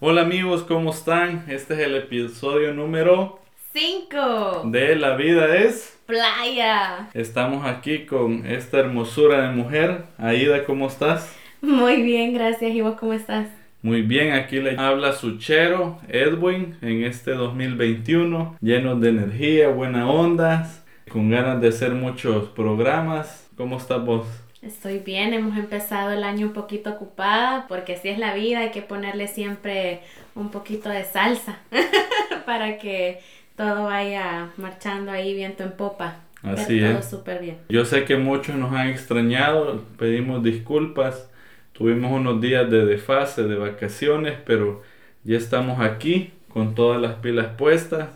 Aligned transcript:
Hola 0.00 0.20
amigos, 0.20 0.62
¿cómo 0.62 0.90
están? 0.90 1.44
Este 1.48 1.74
es 1.74 1.80
el 1.80 1.96
episodio 1.96 2.72
número 2.72 3.40
5 3.72 4.62
de 4.66 4.94
La 4.94 5.16
vida 5.16 5.56
es 5.56 5.98
Playa. 6.06 7.10
Estamos 7.14 7.66
aquí 7.66 8.06
con 8.06 8.46
esta 8.46 8.78
hermosura 8.78 9.48
de 9.48 9.56
mujer. 9.56 10.04
Aida, 10.16 10.64
¿cómo 10.64 10.86
estás? 10.86 11.36
Muy 11.60 12.02
bien, 12.02 12.32
gracias. 12.32 12.70
¿Y 12.76 12.80
vos 12.80 12.94
cómo 12.94 13.12
estás? 13.12 13.48
Muy 13.82 14.02
bien, 14.02 14.34
aquí 14.34 14.60
le 14.60 14.76
habla 14.78 15.14
su 15.14 15.38
chero, 15.38 15.98
Edwin, 16.06 16.76
en 16.80 17.02
este 17.02 17.32
2021, 17.32 18.56
lleno 18.60 18.94
de 18.94 19.08
energía, 19.08 19.66
buena 19.66 20.08
onda, 20.08 20.70
con 21.10 21.28
ganas 21.28 21.60
de 21.60 21.70
hacer 21.70 21.90
muchos 21.90 22.50
programas. 22.50 23.50
¿Cómo 23.56 23.78
estás 23.78 24.04
vos? 24.04 24.28
Estoy 24.60 24.98
bien, 24.98 25.34
hemos 25.34 25.56
empezado 25.56 26.10
el 26.10 26.24
año 26.24 26.48
un 26.48 26.52
poquito 26.52 26.90
ocupada 26.90 27.66
porque 27.68 27.94
así 27.94 28.08
es 28.08 28.18
la 28.18 28.34
vida, 28.34 28.58
hay 28.58 28.70
que 28.72 28.82
ponerle 28.82 29.28
siempre 29.28 30.00
un 30.34 30.50
poquito 30.50 30.88
de 30.88 31.04
salsa 31.04 31.58
para 32.46 32.78
que 32.78 33.20
todo 33.56 33.84
vaya 33.84 34.50
marchando 34.56 35.12
ahí 35.12 35.32
viento 35.34 35.62
en 35.62 35.72
popa. 35.72 36.16
Así 36.42 36.82
es. 36.82 37.08
Súper 37.08 37.40
bien. 37.40 37.58
Yo 37.68 37.84
sé 37.84 38.04
que 38.04 38.16
muchos 38.16 38.56
nos 38.56 38.72
han 38.72 38.88
extrañado, 38.88 39.84
pedimos 39.96 40.42
disculpas, 40.42 41.30
tuvimos 41.72 42.10
unos 42.10 42.40
días 42.40 42.68
de 42.68 42.84
desfase, 42.84 43.44
de 43.44 43.54
vacaciones, 43.54 44.38
pero 44.44 44.82
ya 45.22 45.36
estamos 45.36 45.80
aquí 45.80 46.32
con 46.48 46.74
todas 46.74 47.00
las 47.00 47.14
pilas 47.16 47.48
puestas. 47.56 48.08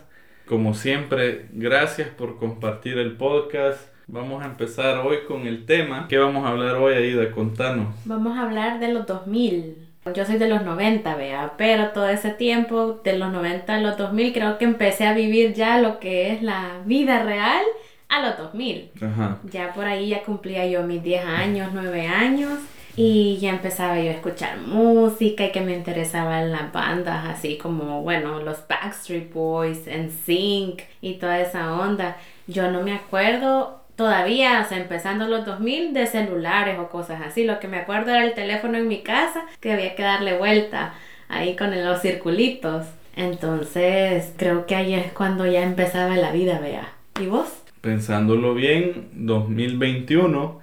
Como 0.45 0.73
siempre, 0.73 1.47
gracias 1.53 2.09
por 2.09 2.37
compartir 2.37 2.97
el 2.97 3.13
podcast. 3.13 3.92
Vamos 4.07 4.43
a 4.43 4.47
empezar 4.47 4.97
hoy 4.97 5.19
con 5.27 5.47
el 5.47 5.65
tema. 5.65 6.07
¿Qué 6.09 6.17
vamos 6.17 6.45
a 6.45 6.49
hablar 6.49 6.75
hoy, 6.75 6.93
Aida? 6.93 7.31
Contanos. 7.31 7.87
Vamos 8.03 8.37
a 8.37 8.41
hablar 8.41 8.79
de 8.79 8.89
los 8.91 9.07
2000. 9.07 9.77
Yo 10.13 10.25
soy 10.25 10.37
de 10.37 10.49
los 10.49 10.63
90, 10.63 11.15
vea, 11.15 11.53
pero 11.57 11.89
todo 11.89 12.09
ese 12.09 12.31
tiempo, 12.31 12.99
de 13.05 13.17
los 13.17 13.31
90 13.31 13.73
a 13.73 13.79
los 13.79 13.97
2000, 13.97 14.33
creo 14.33 14.57
que 14.57 14.65
empecé 14.65 15.07
a 15.07 15.13
vivir 15.13 15.53
ya 15.53 15.79
lo 15.79 15.99
que 15.99 16.33
es 16.33 16.41
la 16.41 16.81
vida 16.85 17.23
real 17.23 17.63
a 18.09 18.21
los 18.21 18.37
2000. 18.37 18.91
Ajá. 19.01 19.37
Ya 19.49 19.73
por 19.73 19.85
ahí 19.85 20.09
ya 20.09 20.23
cumplía 20.23 20.67
yo 20.67 20.83
mis 20.83 21.01
10 21.01 21.25
años, 21.25 21.69
9 21.73 22.05
años. 22.05 22.59
Y 22.95 23.37
ya 23.37 23.49
empezaba 23.49 23.99
yo 23.99 24.11
a 24.11 24.13
escuchar 24.13 24.59
música 24.59 25.45
y 25.45 25.51
que 25.51 25.61
me 25.61 25.73
interesaban 25.73 26.51
las 26.51 26.71
bandas, 26.71 27.25
así 27.25 27.57
como, 27.57 28.03
bueno, 28.03 28.39
los 28.39 28.67
Backstreet 28.67 29.33
Boys, 29.33 29.87
NSYNC 29.87 30.83
y 31.01 31.13
toda 31.13 31.39
esa 31.39 31.73
onda. 31.73 32.17
Yo 32.45 32.69
no 32.69 32.83
me 32.83 32.93
acuerdo 32.93 33.82
todavía, 33.95 34.61
o 34.65 34.69
sea, 34.69 34.79
empezando 34.79 35.27
los 35.27 35.45
2000, 35.45 35.93
de 35.93 36.07
celulares 36.07 36.77
o 36.79 36.89
cosas 36.89 37.21
así. 37.21 37.43
Lo 37.43 37.59
que 37.59 37.67
me 37.67 37.77
acuerdo 37.77 38.11
era 38.11 38.23
el 38.25 38.33
teléfono 38.33 38.77
en 38.77 38.87
mi 38.87 39.01
casa, 39.01 39.45
que 39.59 39.73
había 39.73 39.95
que 39.95 40.03
darle 40.03 40.37
vuelta 40.37 40.93
ahí 41.29 41.55
con 41.55 41.71
los 41.83 42.01
circulitos. 42.01 42.85
Entonces, 43.15 44.33
creo 44.37 44.65
que 44.65 44.75
ahí 44.75 44.93
es 44.93 45.11
cuando 45.11 45.45
ya 45.45 45.63
empezaba 45.63 46.15
la 46.17 46.31
vida, 46.31 46.59
vea. 46.59 46.93
¿Y 47.21 47.27
vos? 47.27 47.63
Pensándolo 47.81 48.55
bien, 48.55 49.09
2021, 49.13 50.59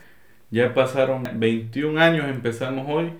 ya 0.51 0.75
pasaron 0.75 1.23
21 1.35 2.01
años, 2.01 2.29
empezamos 2.29 2.87
hoy, 2.89 3.13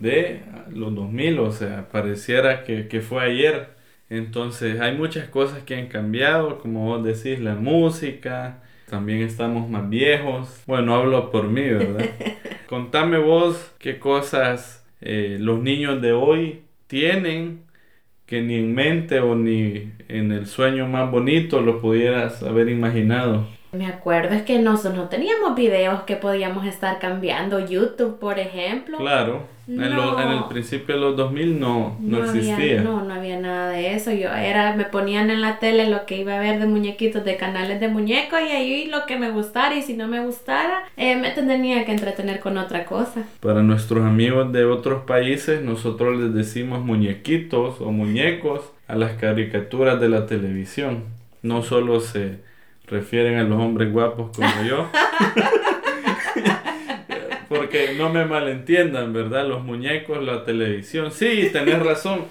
de 0.00 0.42
los 0.70 0.94
2000, 0.94 1.38
o 1.38 1.52
sea, 1.52 1.88
pareciera 1.90 2.64
que, 2.64 2.88
que 2.88 3.00
fue 3.00 3.24
ayer. 3.24 3.68
Entonces 4.10 4.80
hay 4.80 4.96
muchas 4.96 5.28
cosas 5.28 5.62
que 5.62 5.76
han 5.76 5.86
cambiado, 5.86 6.58
como 6.58 6.86
vos 6.86 7.04
decís, 7.04 7.40
la 7.40 7.54
música, 7.54 8.58
también 8.88 9.22
estamos 9.22 9.68
más 9.68 9.88
viejos. 9.88 10.62
Bueno, 10.66 10.94
hablo 10.94 11.30
por 11.30 11.48
mí, 11.48 11.62
¿verdad? 11.62 12.10
Contame 12.68 13.18
vos 13.18 13.72
qué 13.78 13.98
cosas 13.98 14.84
eh, 15.00 15.38
los 15.40 15.60
niños 15.60 16.00
de 16.00 16.12
hoy 16.12 16.62
tienen 16.86 17.64
que 18.26 18.40
ni 18.40 18.56
en 18.56 18.74
mente 18.74 19.20
o 19.20 19.34
ni 19.34 19.92
en 20.08 20.32
el 20.32 20.46
sueño 20.46 20.86
más 20.86 21.10
bonito 21.10 21.60
lo 21.60 21.80
pudieras 21.80 22.42
haber 22.42 22.68
imaginado. 22.68 23.46
Me 23.74 23.86
acuerdo 23.86 24.34
es 24.34 24.42
que 24.42 24.58
nosotros 24.58 24.94
no 24.94 25.08
teníamos 25.08 25.54
videos 25.54 26.02
que 26.02 26.16
podíamos 26.16 26.66
estar 26.66 26.98
cambiando. 26.98 27.58
YouTube, 27.66 28.18
por 28.18 28.38
ejemplo. 28.38 28.98
Claro, 28.98 29.42
en, 29.66 29.94
lo- 29.96 30.12
No. 30.12 30.20
en 30.22 30.28
el 30.28 30.44
principio 30.44 30.94
de 30.94 31.00
los 31.00 31.16
2000 31.16 31.58
no, 31.58 31.96
no, 32.00 32.24
existía. 32.24 32.54
Había, 32.56 32.80
no, 32.82 33.02
no 33.02 33.14
había 33.14 33.38
nada 33.40 33.70
de 33.70 33.94
eso. 33.94 34.12
Yo 34.12 34.32
era, 34.32 34.74
me 34.76 34.84
ponían 34.84 35.30
en 35.30 35.40
la 35.40 35.58
tele 35.58 35.88
lo 35.88 36.06
que 36.06 36.18
iba 36.18 36.36
a 36.36 36.38
ver 36.40 36.60
de 36.60 36.66
muñequitos, 36.66 37.24
de 37.24 37.36
canales 37.36 37.80
de 37.80 37.88
muñecos 37.88 38.38
y 38.40 38.52
ahí 38.52 38.86
lo 38.86 39.06
que 39.06 39.18
me 39.18 39.30
gustara 39.30 39.74
y 39.74 39.82
si 39.82 39.94
no 39.94 40.06
me 40.06 40.24
gustara, 40.24 40.84
eh, 40.96 41.16
me 41.16 41.30
tenía 41.30 41.84
que 41.84 41.92
entretener 41.92 42.40
con 42.40 42.56
otra 42.58 42.84
cosa. 42.84 43.24
Para 43.40 43.62
nuestros 43.62 44.04
amigos 44.04 44.52
de 44.52 44.64
otros 44.66 45.04
países, 45.04 45.62
nosotros 45.62 46.18
les 46.20 46.34
decimos 46.34 46.84
muñequitos 46.84 47.80
o 47.80 47.90
muñecos 47.90 48.60
a 48.86 48.96
las 48.96 49.12
caricaturas 49.14 50.00
de 50.00 50.08
la 50.10 50.26
televisión. 50.26 51.04
No 51.42 51.62
solo 51.62 52.00
se 52.00 52.38
refieren 52.86 53.38
a 53.38 53.44
los 53.44 53.60
hombres 53.60 53.92
guapos 53.92 54.36
como 54.36 54.62
yo. 54.68 54.88
Porque 57.48 57.94
no 57.96 58.10
me 58.10 58.24
malentiendan, 58.24 59.12
¿verdad? 59.12 59.46
Los 59.46 59.62
muñecos, 59.62 60.22
la 60.22 60.44
televisión. 60.44 61.10
Sí, 61.12 61.50
tenés 61.52 61.82
razón. 61.82 62.24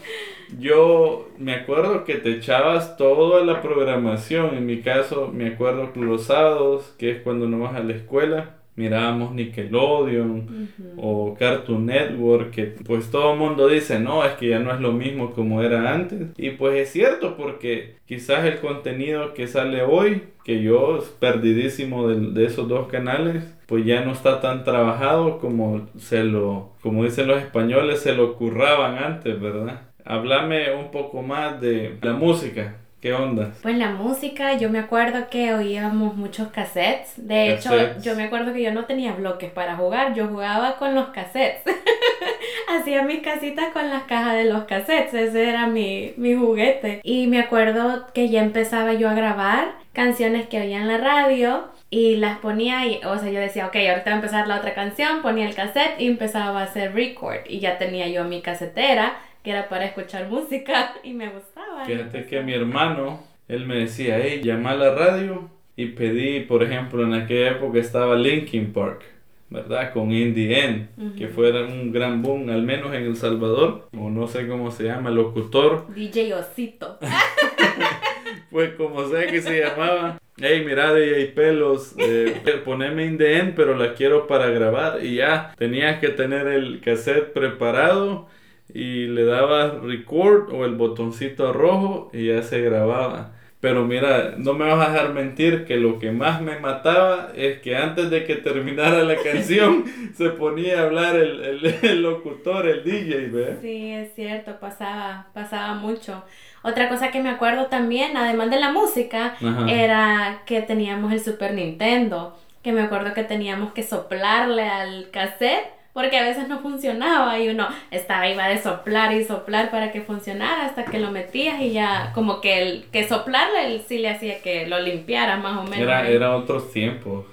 Yo 0.60 1.30
me 1.38 1.54
acuerdo 1.54 2.04
que 2.04 2.16
te 2.16 2.32
echabas 2.32 2.98
toda 2.98 3.44
la 3.46 3.62
programación. 3.62 4.58
En 4.58 4.66
mi 4.66 4.82
caso, 4.82 5.32
me 5.34 5.48
acuerdo 5.48 5.92
los 5.96 6.26
sábados, 6.26 6.94
que 6.98 7.12
es 7.12 7.22
cuando 7.22 7.48
no 7.48 7.60
vas 7.60 7.76
a 7.76 7.84
la 7.84 7.94
escuela, 7.94 8.58
mirábamos 8.76 9.34
Nickelodeon 9.34 10.70
o 10.98 11.36
Cartoon 11.38 11.86
Network, 11.86 12.52
que 12.52 12.64
pues 12.66 13.12
todo 13.12 13.34
el 13.34 13.40
mundo 13.40 13.68
dice, 13.68 14.00
no, 14.00 14.26
es 14.26 14.34
que 14.34 14.50
ya 14.50 14.60
no 14.60 14.74
es 14.74 14.80
lo 14.80 14.92
mismo 14.92 15.32
como 15.32 15.62
era 15.62 15.94
antes. 15.94 16.30
Y 16.38 16.52
pues 16.52 16.76
es 16.76 16.90
cierto, 16.92 17.36
porque 17.38 17.98
quizás 18.06 18.46
el 18.46 18.60
contenido 18.60 19.34
que 19.34 19.48
sale 19.48 19.84
hoy, 19.84 20.24
que 20.44 20.62
yo 20.62 20.98
es 20.98 21.06
perdidísimo 21.06 22.08
de, 22.08 22.32
de 22.32 22.46
esos 22.46 22.68
dos 22.68 22.88
canales, 22.88 23.44
pues 23.68 23.86
ya 23.86 24.04
no 24.04 24.12
está 24.12 24.42
tan 24.42 24.64
trabajado 24.64 25.40
como 25.40 25.88
se 25.98 26.24
lo, 26.24 26.74
como 26.82 27.04
dicen 27.04 27.28
los 27.28 27.42
españoles, 27.42 28.02
se 28.02 28.14
lo 28.14 28.36
curraban 28.36 28.98
antes, 28.98 29.40
¿verdad? 29.40 29.82
Háblame 30.06 30.74
un 30.76 30.92
poco 30.92 31.22
más 31.22 31.62
de 31.62 31.98
la 32.02 32.14
música. 32.14 32.83
¿Qué 33.04 33.12
onda? 33.12 33.52
Pues 33.62 33.78
la 33.78 33.90
música, 33.90 34.56
yo 34.56 34.70
me 34.70 34.80
acuerdo 34.80 35.28
que 35.30 35.54
oíamos 35.54 36.16
muchos 36.16 36.48
cassettes. 36.48 37.12
De 37.18 37.52
hecho, 37.52 37.72
Cassettes. 37.72 38.02
yo 38.02 38.16
me 38.16 38.24
acuerdo 38.24 38.54
que 38.54 38.64
yo 38.64 38.72
no 38.72 38.86
tenía 38.86 39.12
bloques 39.12 39.52
para 39.52 39.76
jugar, 39.76 40.14
yo 40.14 40.28
jugaba 40.28 40.78
con 40.78 40.96
los 40.96 41.10
cassettes. 41.10 41.64
Hacía 42.70 43.04
mis 43.04 43.20
casitas 43.20 43.74
con 43.74 43.90
las 43.90 44.04
cajas 44.04 44.36
de 44.36 44.46
los 44.46 44.64
cassettes, 44.64 45.14
ese 45.14 45.50
era 45.50 45.68
mi, 45.68 46.14
mi 46.16 46.34
juguete. 46.34 47.02
Y 47.04 47.28
me 47.28 47.42
acuerdo 47.42 48.08
que 48.14 48.30
ya 48.30 48.42
empezaba 48.42 48.94
yo 48.94 49.10
a 49.10 49.14
grabar 49.14 49.74
canciones 49.92 50.48
que 50.48 50.62
oía 50.62 50.78
en 50.78 50.88
la 50.88 50.98
radio 50.98 51.66
y 51.90 52.16
las 52.16 52.40
ponía 52.40 52.88
y, 52.88 53.02
o 53.04 53.20
sea, 53.20 53.30
yo 53.30 53.42
decía, 53.42 53.68
ok, 53.68 53.76
ahorita 53.76 54.06
va 54.06 54.12
a 54.12 54.16
empezar 54.16 54.48
la 54.48 54.56
otra 54.56 54.74
canción, 54.74 55.22
ponía 55.22 55.46
el 55.46 55.56
cassette 55.56 56.00
y 56.00 56.08
empezaba 56.08 56.62
a 56.62 56.64
hacer 56.64 56.96
record. 56.96 57.40
Y 57.50 57.60
ya 57.60 57.78
tenía 57.78 58.08
yo 58.08 58.24
mi 58.24 58.42
casetera, 58.42 59.18
que 59.44 59.52
era 59.52 59.70
para 59.70 59.86
escuchar 59.86 60.30
música 60.30 60.96
y 61.04 61.14
me 61.14 61.30
gustaba. 61.30 61.86
Fíjate 61.86 62.26
que 62.26 62.42
mi 62.42 62.54
hermano, 62.54 63.22
él 63.48 63.68
me 63.68 63.78
decía, 63.78 64.20
hey, 64.20 64.42
llama 64.44 64.72
a 64.72 64.76
la 64.76 64.96
radio 64.96 65.50
y 65.76 65.88
pedí, 65.88 66.42
por 66.42 66.64
ejemplo, 66.64 67.04
en 67.04 67.14
aquella 67.14 67.52
época 67.52 67.80
estaba 67.80 68.16
Linkin 68.16 68.72
Park, 68.72 69.04
¿verdad? 69.50 69.92
Con 69.92 70.12
In 70.12 70.34
the 70.34 70.60
End, 70.60 71.18
que 71.18 71.28
fuera 71.28 71.66
un 71.66 71.92
gran 71.92 72.22
boom, 72.22 72.50
al 72.50 72.64
menos 72.64 72.94
en 72.94 73.04
El 73.04 73.16
Salvador, 73.16 73.90
o 73.98 74.10
no 74.10 74.28
sé 74.28 74.48
cómo 74.48 74.72
se 74.72 74.86
llama, 74.86 75.10
locutor, 75.10 75.94
DJ 75.94 76.36
Osito. 76.36 77.00
pues 78.52 78.74
como 78.76 79.08
sea 79.10 79.28
que 79.28 79.42
se 79.42 79.60
llamaba. 79.60 80.20
Hey, 80.38 80.64
mira, 80.66 80.94
DJ 80.94 81.28
Pelos, 81.28 81.96
eh, 81.98 82.42
poneme 82.66 83.06
In 83.06 83.18
the 83.18 83.38
End, 83.38 83.56
pero 83.56 83.76
la 83.76 83.94
quiero 83.94 84.26
para 84.26 84.48
grabar. 84.48 85.04
Y 85.04 85.16
ya, 85.16 85.54
tenías 85.58 86.00
que 86.00 86.10
tener 86.10 86.48
el 86.48 86.80
cassette 86.82 87.34
preparado 87.34 88.28
y 88.74 89.08
le 89.08 89.24
dabas 89.26 89.82
record 89.82 90.52
o 90.54 90.66
el 90.66 90.76
botoncito 90.76 91.54
rojo 91.54 92.10
y 92.14 92.28
ya 92.28 92.42
se 92.44 92.62
grababa. 92.62 93.34
Pero 93.60 93.86
mira, 93.86 94.36
no 94.38 94.54
me 94.54 94.66
vas 94.66 94.88
a 94.88 94.92
dejar 94.92 95.14
mentir 95.14 95.64
que 95.66 95.78
lo 95.78 95.98
que 96.00 96.12
más 96.12 96.42
me 96.42 96.60
mataba 96.60 97.32
es 97.36 97.60
que 97.62 97.78
antes 97.78 98.10
de 98.10 98.26
que 98.26 98.36
terminara 98.36 99.04
la 99.04 99.16
canción 99.24 99.86
se 100.14 100.30
ponía 100.32 100.80
a 100.82 100.84
hablar 100.86 101.16
el, 101.16 101.44
el- 101.44 101.76
el 101.84 102.02
locutor, 102.04 102.68
el 102.68 102.84
DJ, 102.84 103.28
¿ve? 103.32 103.58
Sí, 103.62 103.92
es 103.94 104.14
cierto, 104.16 104.60
pasaba, 104.60 105.28
pasaba 105.34 105.76
mucho. 105.76 106.24
Otra 106.64 106.90
cosa 106.90 107.12
que 107.12 107.22
me 107.22 107.30
acuerdo 107.30 107.68
también, 107.68 108.18
además 108.18 108.50
de 108.50 108.60
la 108.60 108.72
música, 108.72 109.36
Ajá. 109.42 109.66
era 109.72 110.44
que 110.46 110.62
teníamos 110.62 111.12
el 111.14 111.20
Super 111.22 111.54
Nintendo, 111.54 112.38
que 112.62 112.72
me 112.74 112.82
acuerdo 112.82 113.14
que 113.14 113.24
teníamos 113.24 113.74
que 113.74 113.84
soplarle 113.84 114.64
al 114.68 115.10
cassette 115.12 115.66
porque 115.94 116.18
a 116.18 116.24
veces 116.24 116.48
no 116.48 116.60
funcionaba 116.60 117.40
y 117.40 117.50
uno 117.50 117.68
estaba 117.92 118.28
iba 118.28 118.48
de 118.48 118.58
soplar 118.58 119.14
y 119.14 119.24
soplar 119.24 119.70
para 119.70 119.92
que 119.92 120.02
funcionara 120.02 120.66
hasta 120.66 120.86
que 120.86 121.00
lo 121.00 121.12
metías 121.12 121.62
y 121.62 121.72
ya 121.72 122.12
como 122.14 122.42
que 122.42 122.62
el 122.62 122.86
que 122.92 123.08
soplarle 123.08 123.80
sí 123.88 124.00
le 124.00 124.10
hacía 124.10 124.42
que 124.42 124.68
lo 124.68 124.80
limpiara 124.80 125.38
más 125.38 125.58
o 125.58 125.64
menos. 125.64 125.80
Era, 125.80 126.10
era 126.10 126.36
otros 126.36 126.72
tiempos. 126.72 127.26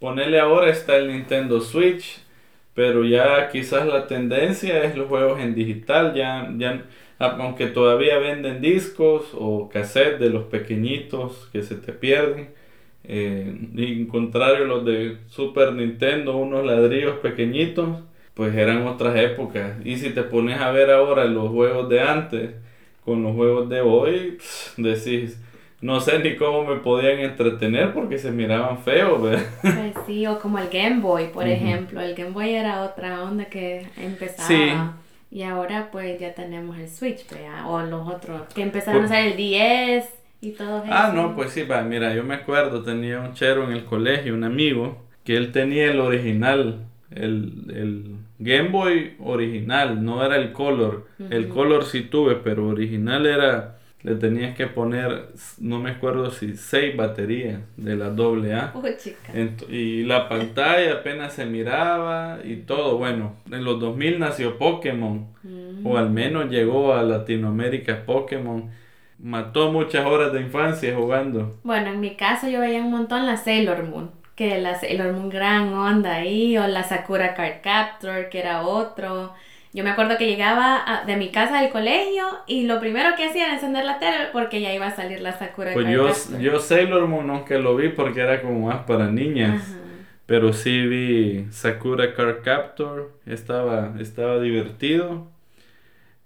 Ponele 0.00 0.40
ahora 0.40 0.70
está 0.70 0.96
el 0.96 1.08
Nintendo 1.08 1.60
Switch, 1.60 2.20
pero 2.74 3.04
ya 3.04 3.48
quizás 3.50 3.86
la 3.86 4.06
tendencia 4.06 4.82
es 4.82 4.96
los 4.96 5.08
juegos 5.08 5.40
en 5.40 5.54
digital, 5.54 6.14
ya, 6.14 6.48
ya 6.56 6.82
aunque 7.18 7.66
todavía 7.66 8.18
venden 8.18 8.60
discos 8.62 9.26
o 9.34 9.68
cassettes 9.68 10.18
de 10.18 10.30
los 10.30 10.44
pequeñitos 10.44 11.48
que 11.52 11.62
se 11.62 11.74
te 11.74 11.92
pierden. 11.92 12.59
Eh, 13.04 13.54
en 13.76 14.06
contrario 14.06 14.64
los 14.66 14.84
de 14.84 15.18
Super 15.28 15.72
Nintendo, 15.72 16.36
unos 16.36 16.64
ladrillos 16.64 17.16
pequeñitos, 17.18 17.98
pues 18.34 18.54
eran 18.54 18.86
otras 18.86 19.16
épocas. 19.16 19.74
Y 19.84 19.96
si 19.96 20.10
te 20.10 20.22
pones 20.22 20.60
a 20.60 20.70
ver 20.70 20.90
ahora 20.90 21.24
los 21.24 21.50
juegos 21.50 21.88
de 21.88 22.00
antes 22.00 22.50
con 23.04 23.22
los 23.22 23.34
juegos 23.34 23.68
de 23.68 23.80
hoy, 23.80 24.38
decís, 24.76 25.40
no 25.80 26.00
sé 26.00 26.18
ni 26.18 26.36
cómo 26.36 26.64
me 26.64 26.76
podían 26.76 27.20
entretener 27.20 27.94
porque 27.94 28.18
se 28.18 28.30
miraban 28.30 28.78
feos, 28.78 29.22
¿verdad? 29.22 29.46
Pues 29.62 29.94
sí, 30.06 30.26
o 30.26 30.38
como 30.38 30.58
el 30.58 30.68
Game 30.68 31.00
Boy, 31.00 31.28
por 31.28 31.46
ejemplo. 31.46 32.00
El 32.00 32.14
Game 32.14 32.30
Boy 32.30 32.50
era 32.50 32.82
otra 32.82 33.22
onda 33.22 33.46
que 33.46 33.86
empezaba. 33.96 34.96
Y 35.30 35.42
ahora 35.42 35.90
pues 35.92 36.18
ya 36.20 36.34
tenemos 36.34 36.76
el 36.76 36.88
Switch, 36.88 37.28
¿verdad? 37.30 37.70
O 37.70 37.80
los 37.82 38.06
otros 38.08 38.42
que 38.52 38.62
empezaron 38.62 39.02
a 39.02 39.06
usar 39.06 39.22
el 39.22 39.36
10 39.36 40.19
y 40.40 40.52
todo 40.52 40.84
eso. 40.84 40.92
Ah, 40.92 41.12
no, 41.14 41.34
pues 41.34 41.50
sí, 41.50 41.64
va, 41.64 41.82
mira, 41.82 42.14
yo 42.14 42.24
me 42.24 42.34
acuerdo, 42.34 42.82
tenía 42.82 43.20
un 43.20 43.34
chero 43.34 43.64
en 43.64 43.72
el 43.72 43.84
colegio, 43.84 44.34
un 44.34 44.44
amigo, 44.44 45.04
que 45.24 45.36
él 45.36 45.52
tenía 45.52 45.90
el 45.90 46.00
original, 46.00 46.86
el, 47.10 47.64
el 47.74 48.16
Game 48.38 48.70
Boy 48.70 49.14
original, 49.20 50.04
no 50.04 50.24
era 50.24 50.36
el 50.36 50.52
Color. 50.52 51.06
El 51.30 51.48
Color 51.48 51.84
sí 51.84 52.02
tuve, 52.02 52.36
pero 52.36 52.68
original 52.68 53.26
era 53.26 53.80
le 54.02 54.14
tenías 54.14 54.56
que 54.56 54.66
poner, 54.66 55.26
no 55.58 55.78
me 55.78 55.90
acuerdo 55.90 56.30
si 56.30 56.56
seis 56.56 56.96
baterías 56.96 57.60
de 57.76 57.96
la 57.96 58.08
doble 58.08 58.54
A. 58.54 58.72
y 59.68 60.04
la 60.04 60.28
pantalla 60.28 60.94
apenas 60.94 61.34
se 61.34 61.44
miraba 61.44 62.38
y 62.42 62.56
todo. 62.56 62.96
Bueno, 62.96 63.36
en 63.50 63.62
los 63.62 63.78
2000 63.78 64.18
nació 64.18 64.56
Pokémon, 64.56 65.26
mm. 65.42 65.86
o 65.86 65.98
al 65.98 66.10
menos 66.10 66.50
llegó 66.50 66.94
a 66.94 67.02
Latinoamérica 67.02 68.06
Pokémon. 68.06 68.70
Mató 69.22 69.70
muchas 69.70 70.06
horas 70.06 70.32
de 70.32 70.40
infancia 70.40 70.94
jugando. 70.94 71.58
Bueno, 71.62 71.90
en 71.90 72.00
mi 72.00 72.16
caso 72.16 72.48
yo 72.48 72.60
veía 72.60 72.80
un 72.80 72.90
montón 72.90 73.26
la 73.26 73.36
Sailor 73.36 73.84
Moon, 73.84 74.10
que 74.34 74.58
la 74.58 74.78
Sailor 74.78 75.12
Moon 75.12 75.28
gran 75.28 75.74
onda 75.74 76.14
ahí, 76.14 76.56
o 76.56 76.66
la 76.66 76.84
Sakura 76.84 77.34
Card 77.34 77.60
Captor, 77.62 78.30
que 78.30 78.38
era 78.38 78.62
otro. 78.62 79.34
Yo 79.72 79.84
me 79.84 79.90
acuerdo 79.90 80.16
que 80.18 80.26
llegaba 80.26 81.04
de 81.06 81.16
mi 81.16 81.28
casa 81.28 81.60
al 81.60 81.70
colegio 81.70 82.24
y 82.46 82.66
lo 82.66 82.80
primero 82.80 83.10
que 83.16 83.26
hacía 83.26 83.44
era 83.44 83.54
encender 83.54 83.84
la 83.84 84.00
tele 84.00 84.28
porque 84.32 84.60
ya 84.60 84.74
iba 84.74 84.86
a 84.88 84.96
salir 84.96 85.20
la 85.20 85.38
Sakura 85.38 85.72
Pues 85.74 85.86
yo, 85.88 86.10
yo 86.40 86.58
Sailor 86.58 87.06
Moon 87.06 87.30
aunque 87.30 87.58
lo 87.58 87.76
vi 87.76 87.90
porque 87.90 88.20
era 88.20 88.42
como 88.42 88.66
más 88.66 88.84
para 88.84 89.06
niñas. 89.08 89.76
Pero 90.26 90.52
sí 90.52 90.86
vi 90.86 91.46
Sakura 91.50 92.14
Card 92.14 92.42
Captor, 92.42 93.12
estaba, 93.26 93.94
estaba 94.00 94.40
divertido. 94.40 95.29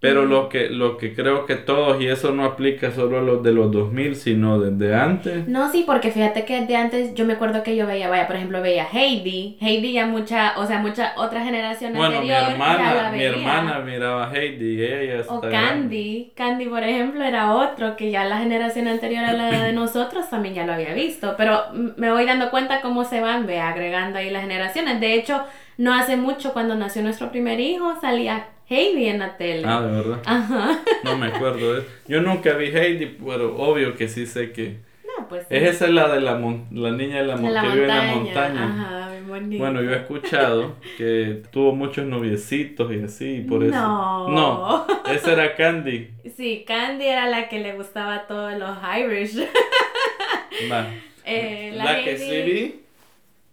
Pero 0.09 0.27
lo 0.27 0.49
que, 0.49 0.69
lo 0.69 0.97
que 0.97 1.15
creo 1.15 1.47
que 1.47 1.57
todos, 1.57 2.01
y 2.01 2.09
eso 2.09 2.33
no 2.33 2.45
aplica 2.45 2.91
solo 2.91 3.19
a 3.19 3.23
los 3.23 3.43
de 3.43 3.53
los 3.53 3.73
2000, 3.73 4.17
sino 4.17 4.61
desde 4.61 4.95
antes. 4.95 5.49
No, 5.49 5.71
sí, 5.71 5.85
porque 5.87 6.11
fíjate 6.11 6.45
que 6.45 6.67
de 6.67 6.77
antes 6.77 7.15
yo 7.15 7.25
me 7.25 7.35
acuerdo 7.35 7.63
que 7.63 7.75
yo 7.75 7.87
veía, 7.87 8.09
vaya, 8.09 8.27
por 8.27 8.37
ejemplo, 8.37 8.61
veía 8.61 8.87
Heidi. 8.93 9.57
Heidi 9.61 9.93
ya 9.93 10.07
mucha, 10.07 10.55
o 10.59 10.67
sea, 10.67 10.79
mucha 10.79 11.15
otra 11.17 11.43
generación 11.43 11.95
bueno, 11.95 12.21
mi 12.21 12.31
hermana, 12.31 13.11
mi 13.13 13.23
hermana 13.23 13.79
miraba 13.81 14.31
Heidi, 14.33 14.83
ella 14.85 15.23
O 15.29 15.41
Candy, 15.41 16.33
Candy, 16.35 16.67
por 16.67 16.83
ejemplo, 16.83 17.25
era 17.25 17.55
otro 17.55 17.97
que 17.97 18.11
ya 18.11 18.25
la 18.25 18.39
generación 18.39 18.89
anterior 18.89 19.25
a 19.25 19.33
la 19.33 19.51
de 19.51 19.73
nosotros 19.85 20.29
también 20.29 20.55
ya 20.55 20.67
lo 20.67 20.73
había 20.73 20.95
visto. 20.95 21.35
Pero 21.37 21.63
me 21.97 22.11
voy 22.11 22.27
dando 22.27 22.51
cuenta 22.51 22.81
cómo 22.81 23.05
se 23.05 23.21
van, 23.21 23.47
ve, 23.47 23.61
agregando 23.61 24.19
ahí 24.19 24.31
las 24.31 24.43
generaciones. 24.43 25.01
De 25.01 25.15
hecho, 25.15 25.43
no 25.77 25.95
hace 25.95 26.17
mucho 26.17 26.53
cuando 26.53 26.75
nació 26.75 27.03
nuestro 27.03 27.31
primer 27.31 27.61
hijo, 27.61 27.95
salía 28.01 28.47
Heidi 28.69 29.09
en 29.09 29.19
la 29.19 29.37
tele. 29.37 29.63
Ah, 29.67 29.81
de 29.83 29.93
verdad. 29.93 30.23
Ajá. 30.25 30.79
No 31.05 31.19
me 31.19 31.27
acuerdo. 31.27 31.75
De... 31.75 31.85
Yo 32.09 32.23
nunca 32.23 32.55
vi 32.55 32.67
Heidi, 32.67 33.07
pero 33.25 33.57
obvio 33.57 33.97
que 33.97 34.09
sí 34.09 34.27
sé 34.27 34.53
que. 34.53 34.79
No, 35.05 35.29
pues. 35.29 35.47
Sí. 35.49 35.57
Es 35.57 35.75
esa 35.75 35.89
la 35.89 36.09
de 36.09 36.21
la, 36.21 36.33
la 36.33 36.91
niña 36.93 37.23
de 37.23 37.27
la, 37.27 37.37
que 37.37 37.69
vive 37.69 37.83
en 37.83 37.89
la 37.89 38.03
montaña. 38.15 38.65
Ajá, 38.65 39.11
bonito. 39.27 39.63
Bueno, 39.63 39.83
yo 39.83 39.91
he 39.91 39.97
escuchado 39.97 40.77
que 40.97 41.43
tuvo 41.51 41.75
muchos 41.75 42.07
noviecitos 42.07 42.91
y 42.93 43.03
así, 43.03 43.45
por 43.47 43.63
eso. 43.65 43.75
No. 43.75 44.29
No, 44.29 44.87
esa 45.13 45.33
era 45.33 45.55
Candy. 45.55 46.11
Sí, 46.37 46.65
Candy 46.67 47.05
era 47.05 47.29
la 47.29 47.49
que 47.49 47.61
le 47.61 47.75
gustaba 47.75 48.15
a 48.15 48.27
todos 48.27 48.55
los 48.59 48.77
Irish. 48.99 49.47
Eh, 51.27 51.73
la, 51.75 51.85
la 51.85 52.05
que 52.05 52.19
sí 52.19 52.43
vi 52.43 52.84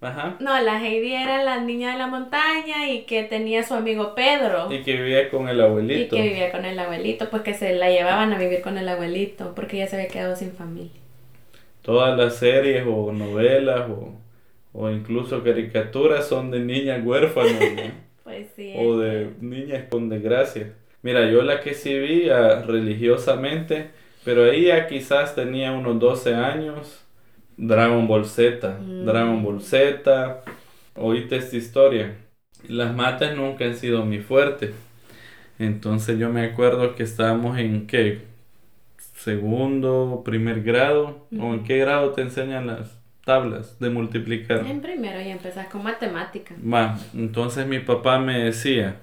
Ajá. 0.01 0.35
No, 0.39 0.59
la 0.61 0.83
Heidi 0.83 1.13
era 1.13 1.43
la 1.43 1.61
niña 1.61 1.91
de 1.91 1.99
la 1.99 2.07
montaña 2.07 2.89
y 2.89 3.03
que 3.03 3.23
tenía 3.23 3.61
su 3.61 3.75
amigo 3.75 4.15
Pedro. 4.15 4.71
Y 4.73 4.81
que 4.81 4.93
vivía 4.93 5.29
con 5.29 5.47
el 5.47 5.61
abuelito. 5.61 6.15
Y 6.15 6.19
que 6.19 6.27
vivía 6.27 6.51
con 6.51 6.65
el 6.65 6.79
abuelito, 6.79 7.29
pues 7.29 7.43
que 7.43 7.53
se 7.53 7.75
la 7.75 7.89
llevaban 7.89 8.33
a 8.33 8.39
vivir 8.39 8.61
con 8.61 8.79
el 8.79 8.89
abuelito, 8.89 9.53
porque 9.53 9.77
ella 9.77 9.87
se 9.87 9.97
había 9.97 10.07
quedado 10.07 10.35
sin 10.35 10.53
familia. 10.53 10.99
Todas 11.83 12.17
las 12.17 12.35
series 12.37 12.83
o 12.87 13.11
novelas 13.11 13.89
o, 13.91 14.15
o 14.73 14.89
incluso 14.89 15.43
caricaturas 15.43 16.27
son 16.27 16.49
de 16.49 16.59
niñas 16.61 17.05
huérfanas, 17.05 17.63
pues 18.23 18.47
sí. 18.55 18.73
O 18.77 18.97
de 18.97 19.29
niñas 19.39 19.83
con 19.89 20.09
desgracia. 20.09 20.73
Mira, 21.03 21.29
yo 21.29 21.43
la 21.43 21.61
que 21.61 21.75
sí 21.75 21.97
vi 21.99 22.29
ah, 22.29 22.63
religiosamente, 22.65 23.91
pero 24.23 24.45
ella 24.45 24.87
quizás 24.87 25.35
tenía 25.35 25.71
unos 25.73 25.99
12 25.99 26.33
años 26.33 27.03
Dragon 27.61 28.07
Ball 28.07 28.25
Z, 28.25 28.79
mm. 28.79 29.05
Dragon 29.05 29.43
Ball 29.43 29.61
Z, 29.61 30.41
oíste 30.95 31.35
esta 31.35 31.55
historia. 31.55 32.15
Las 32.67 32.95
matas 32.95 33.37
nunca 33.37 33.65
han 33.65 33.75
sido 33.75 34.03
mi 34.03 34.17
fuerte. 34.17 34.73
Entonces 35.59 36.17
yo 36.17 36.29
me 36.29 36.43
acuerdo 36.43 36.95
que 36.95 37.03
estábamos 37.03 37.59
en 37.59 37.85
qué? 37.85 38.23
Segundo, 38.97 40.23
primer 40.25 40.63
grado. 40.63 41.27
¿O 41.39 41.53
en 41.53 41.63
qué 41.63 41.77
grado 41.77 42.13
te 42.13 42.23
enseñan 42.23 42.65
las 42.65 42.99
tablas 43.23 43.77
de 43.79 43.91
multiplicar? 43.91 44.65
En 44.65 44.81
primero 44.81 45.21
y 45.21 45.29
empezás 45.29 45.67
con 45.67 45.83
matemáticas. 45.83 46.57
Va, 46.57 46.97
entonces 47.13 47.67
mi 47.67 47.77
papá 47.77 48.17
me 48.17 48.39
decía, 48.39 48.95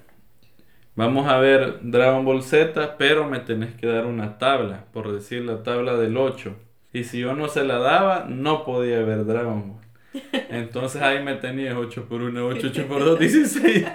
vamos 0.97 1.29
a 1.29 1.39
ver 1.39 1.79
Dragon 1.83 2.25
Ball 2.25 2.43
Z, 2.43 2.97
pero 2.99 3.29
me 3.31 3.39
tenés 3.39 3.73
que 3.77 3.87
dar 3.87 4.05
una 4.07 4.37
tabla, 4.39 4.87
por 4.93 5.13
decir 5.13 5.43
la 5.45 5.63
tabla 5.63 5.95
del 5.95 6.17
8. 6.17 6.57
Y 6.99 7.05
si 7.05 7.21
yo 7.21 7.33
no 7.33 7.47
se 7.47 7.63
la 7.63 7.79
daba, 7.79 8.27
no 8.29 8.65
podía 8.65 9.01
ver 9.05 9.25
Dragon 9.25 9.69
Ball. 9.69 10.23
Entonces 10.51 11.01
ahí 11.01 11.23
me 11.23 11.37
tenía 11.37 11.79
8 11.79 12.07
por 12.09 12.23
1, 12.23 12.45
8, 12.45 12.67
8 12.73 12.87
por 12.89 13.05
2, 13.05 13.19
16. 13.21 13.87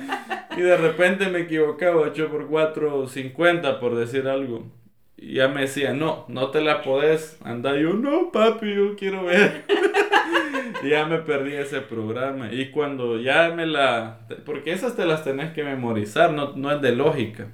Y 0.56 0.62
de 0.62 0.78
repente 0.78 1.28
me 1.30 1.40
equivocaba, 1.40 2.00
8 2.00 2.30
por 2.30 2.48
4, 2.48 3.08
50, 3.08 3.80
por 3.82 3.96
decir 3.96 4.30
algo. 4.30 4.72
Y 5.18 5.34
ya 5.34 5.50
me 5.50 5.62
decía, 5.62 5.92
no, 5.92 6.24
no 6.30 6.50
te 6.52 6.62
la 6.62 6.82
podés 6.82 7.38
andar. 7.44 7.76
yo, 7.76 7.94
no, 7.94 8.32
papi, 8.32 8.74
yo 8.74 8.96
quiero 8.96 9.26
ver. 9.26 9.66
y 10.82 10.90
ya 10.90 11.06
me 11.06 11.18
perdí 11.18 11.56
ese 11.56 11.82
programa. 11.82 12.54
Y 12.54 12.72
cuando 12.72 13.20
ya 13.20 13.52
me 13.54 13.66
la... 13.66 14.20
Porque 14.46 14.72
esas 14.72 14.96
te 14.96 15.06
las 15.06 15.26
tenés 15.26 15.52
que 15.52 15.66
memorizar, 15.66 16.32
no, 16.32 16.56
no 16.56 16.72
es 16.72 16.82
de 16.82 16.96
lógica. 16.96 17.48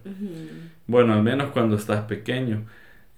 Bueno, 0.86 1.13
al 1.13 1.24
menos 1.24 1.50
cuando 1.50 1.75
estás 1.75 2.01
pequeño. 2.01 2.68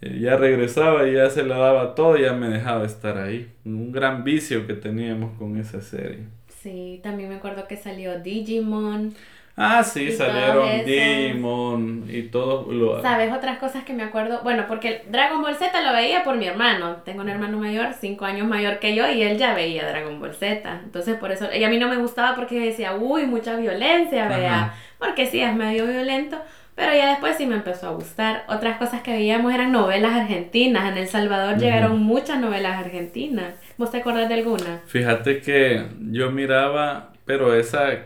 Eh, 0.01 0.19
ya 0.19 0.35
regresaba 0.35 1.07
y 1.07 1.13
ya 1.13 1.29
se 1.29 1.43
la 1.43 1.57
daba 1.57 1.93
todo 1.93 2.17
y 2.17 2.23
ya 2.23 2.33
me 2.33 2.49
dejaba 2.49 2.85
estar 2.85 3.17
ahí. 3.17 3.51
Un 3.65 3.91
gran 3.91 4.23
vicio 4.23 4.65
que 4.65 4.73
teníamos 4.73 5.37
con 5.37 5.57
esa 5.57 5.81
serie. 5.81 6.25
Sí, 6.61 6.99
también 7.03 7.29
me 7.29 7.35
acuerdo 7.35 7.67
que 7.67 7.77
salió 7.77 8.19
Digimon. 8.19 9.13
Ah, 9.55 9.83
sí, 9.83 10.11
salieron 10.11 10.85
Digimon 10.85 12.05
y 12.09 12.23
todo 12.23 12.71
lo... 12.71 13.01
¿Sabes? 13.01 13.31
Otras 13.31 13.59
cosas 13.59 13.83
que 13.83 13.93
me 13.93 14.01
acuerdo. 14.01 14.41
Bueno, 14.43 14.65
porque 14.67 15.03
Dragon 15.09 15.41
Ball 15.41 15.55
Z 15.55 15.81
lo 15.83 15.93
veía 15.93 16.23
por 16.23 16.37
mi 16.37 16.47
hermano. 16.47 16.95
Tengo 17.03 17.21
un 17.21 17.29
hermano 17.29 17.59
mayor, 17.59 17.89
cinco 17.99 18.25
años 18.25 18.47
mayor 18.47 18.79
que 18.79 18.95
yo, 18.95 19.07
y 19.11 19.21
él 19.21 19.37
ya 19.37 19.53
veía 19.53 19.87
Dragon 19.87 20.19
Ball 20.19 20.33
Z. 20.33 20.81
Entonces, 20.83 21.17
por 21.17 21.31
eso... 21.31 21.47
Y 21.53 21.63
a 21.63 21.69
mí 21.69 21.77
no 21.77 21.89
me 21.89 21.97
gustaba 21.97 22.33
porque 22.33 22.59
decía, 22.59 22.95
uy, 22.95 23.25
mucha 23.25 23.55
violencia, 23.55 24.27
vea. 24.29 24.73
Porque 24.97 25.27
sí, 25.27 25.41
es 25.41 25.53
medio 25.53 25.85
violento. 25.85 26.37
Pero 26.81 26.95
ya 26.95 27.09
después 27.09 27.37
sí 27.37 27.45
me 27.45 27.57
empezó 27.57 27.89
a 27.89 27.91
gustar. 27.91 28.43
Otras 28.47 28.79
cosas 28.79 29.03
que 29.03 29.11
veíamos 29.11 29.53
eran 29.53 29.71
novelas 29.71 30.15
argentinas. 30.15 30.91
En 30.91 30.97
El 30.97 31.07
Salvador 31.07 31.59
llegaron 31.59 32.01
muchas 32.01 32.39
novelas 32.39 32.83
argentinas. 32.83 33.53
¿Vos 33.77 33.91
te 33.91 33.97
acordás 33.97 34.27
de 34.27 34.33
alguna? 34.33 34.81
Fíjate 34.87 35.41
que 35.41 35.85
yo 36.09 36.31
miraba, 36.31 37.13
pero 37.23 37.53
esa 37.53 38.05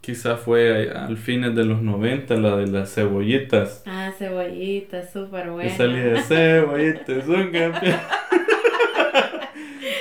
quizá 0.00 0.36
fue 0.36 0.90
al 0.90 1.18
fines 1.18 1.54
de 1.54 1.64
los 1.64 1.82
90, 1.82 2.34
la 2.34 2.56
de 2.56 2.66
las 2.66 2.92
cebollitas. 2.92 3.84
Ah, 3.86 4.10
cebollitas, 4.18 5.12
súper 5.12 5.50
buena. 5.50 5.70
Y 5.70 5.76
salía 5.76 6.06
de 6.06 6.20
cebollitas, 6.20 7.18
un 7.28 7.52
campeón. 7.52 7.94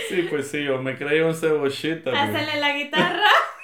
sí, 0.09 0.25
pues 0.31 0.47
sí, 0.47 0.63
yo 0.63 0.81
me 0.81 0.97
creía 0.97 1.27
un 1.27 1.35
cebollita. 1.35 2.09
Hacele 2.09 2.59
la 2.59 2.75
guitarra. 2.75 3.21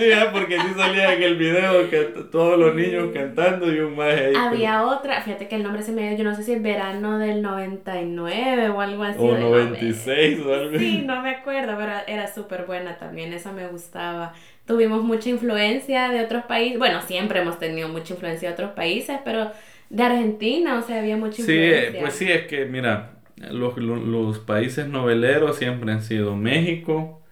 Sí, 0.00 0.10
porque 0.32 0.58
sí 0.58 0.66
salía 0.76 1.14
en 1.14 1.22
el 1.22 1.36
video 1.36 1.90
que 1.90 1.98
todos 2.30 2.58
los 2.58 2.74
niños 2.74 3.10
cantando 3.12 3.72
y 3.72 3.78
un 3.80 3.94
maje 3.96 4.26
ahí. 4.26 4.32
Había 4.34 4.84
otra, 4.84 5.20
fíjate 5.20 5.48
que 5.48 5.56
el 5.56 5.62
nombre 5.62 5.82
se 5.82 5.92
me 5.92 6.08
dio, 6.08 6.18
yo 6.18 6.24
no 6.24 6.34
sé 6.34 6.42
si 6.42 6.52
es 6.52 6.62
verano 6.62 7.18
del 7.18 7.42
99 7.42 8.70
o 8.70 8.80
algo 8.80 9.02
así. 9.02 9.18
O 9.20 9.36
96 9.36 10.40
o 10.40 10.54
algo 10.54 10.78
Sí, 10.78 11.02
no 11.06 11.22
me 11.22 11.30
acuerdo, 11.30 11.74
pero 11.76 11.92
era 12.06 12.32
súper 12.32 12.64
buena 12.64 12.96
también, 12.96 13.32
esa 13.32 13.52
me 13.52 13.68
gustaba. 13.68 14.32
Tuvimos 14.66 15.02
mucha 15.02 15.28
influencia 15.28 16.08
de 16.08 16.24
otros 16.24 16.44
países, 16.44 16.78
bueno, 16.78 17.02
siempre 17.02 17.40
hemos 17.40 17.58
tenido 17.58 17.88
mucha 17.88 18.14
influencia 18.14 18.48
de 18.48 18.54
otros 18.54 18.70
países, 18.70 19.18
pero 19.24 19.50
de 19.90 20.02
Argentina, 20.02 20.78
o 20.78 20.82
sea, 20.82 21.00
había 21.00 21.16
mucha 21.16 21.42
influencia. 21.42 21.90
Sí, 21.90 21.96
pues 22.00 22.14
sí, 22.14 22.30
es 22.30 22.46
que 22.46 22.64
mira, 22.66 23.20
los, 23.36 23.76
los, 23.76 24.00
los 24.02 24.38
países 24.38 24.86
noveleros 24.86 25.56
siempre 25.56 25.92
han 25.92 26.02
sido 26.02 26.36
México, 26.36 27.22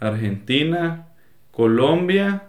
Argentina, 0.00 1.08
Colombia 1.54 2.42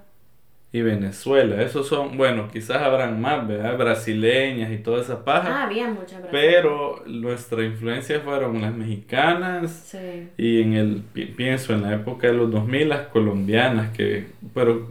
y 0.71 0.81
Venezuela. 0.81 1.61
Esos 1.61 1.87
son, 1.87 2.17
bueno, 2.17 2.49
quizás 2.51 2.81
habrán 2.81 3.21
más, 3.21 3.47
¿verdad? 3.47 3.77
Brasileñas 3.77 4.71
y 4.71 4.77
toda 4.79 5.01
esa 5.01 5.23
paja. 5.23 5.61
Ah, 5.61 5.63
había 5.63 5.87
muchas 5.87 6.21
Pero 6.31 7.03
nuestra 7.05 7.63
influencia 7.63 8.19
fueron 8.21 8.61
las 8.61 8.73
mexicanas 8.73 9.71
Sí. 9.71 10.29
y 10.37 10.61
en 10.61 10.73
el, 10.73 11.03
pi- 11.13 11.27
pienso 11.27 11.73
en 11.73 11.83
la 11.83 11.93
época 11.93 12.27
de 12.27 12.33
los 12.33 12.51
2000 12.51 12.89
las 12.89 13.07
colombianas, 13.07 13.91
que, 13.95 14.25
pero, 14.53 14.89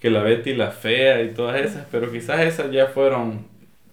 que 0.00 0.10
la 0.10 0.22
Betty 0.22 0.54
la 0.54 0.70
Fea 0.72 1.22
y 1.22 1.30
todas 1.32 1.60
esas, 1.60 1.86
pero 1.90 2.10
quizás 2.12 2.40
esas 2.40 2.70
ya 2.72 2.88
fueron 2.88 3.46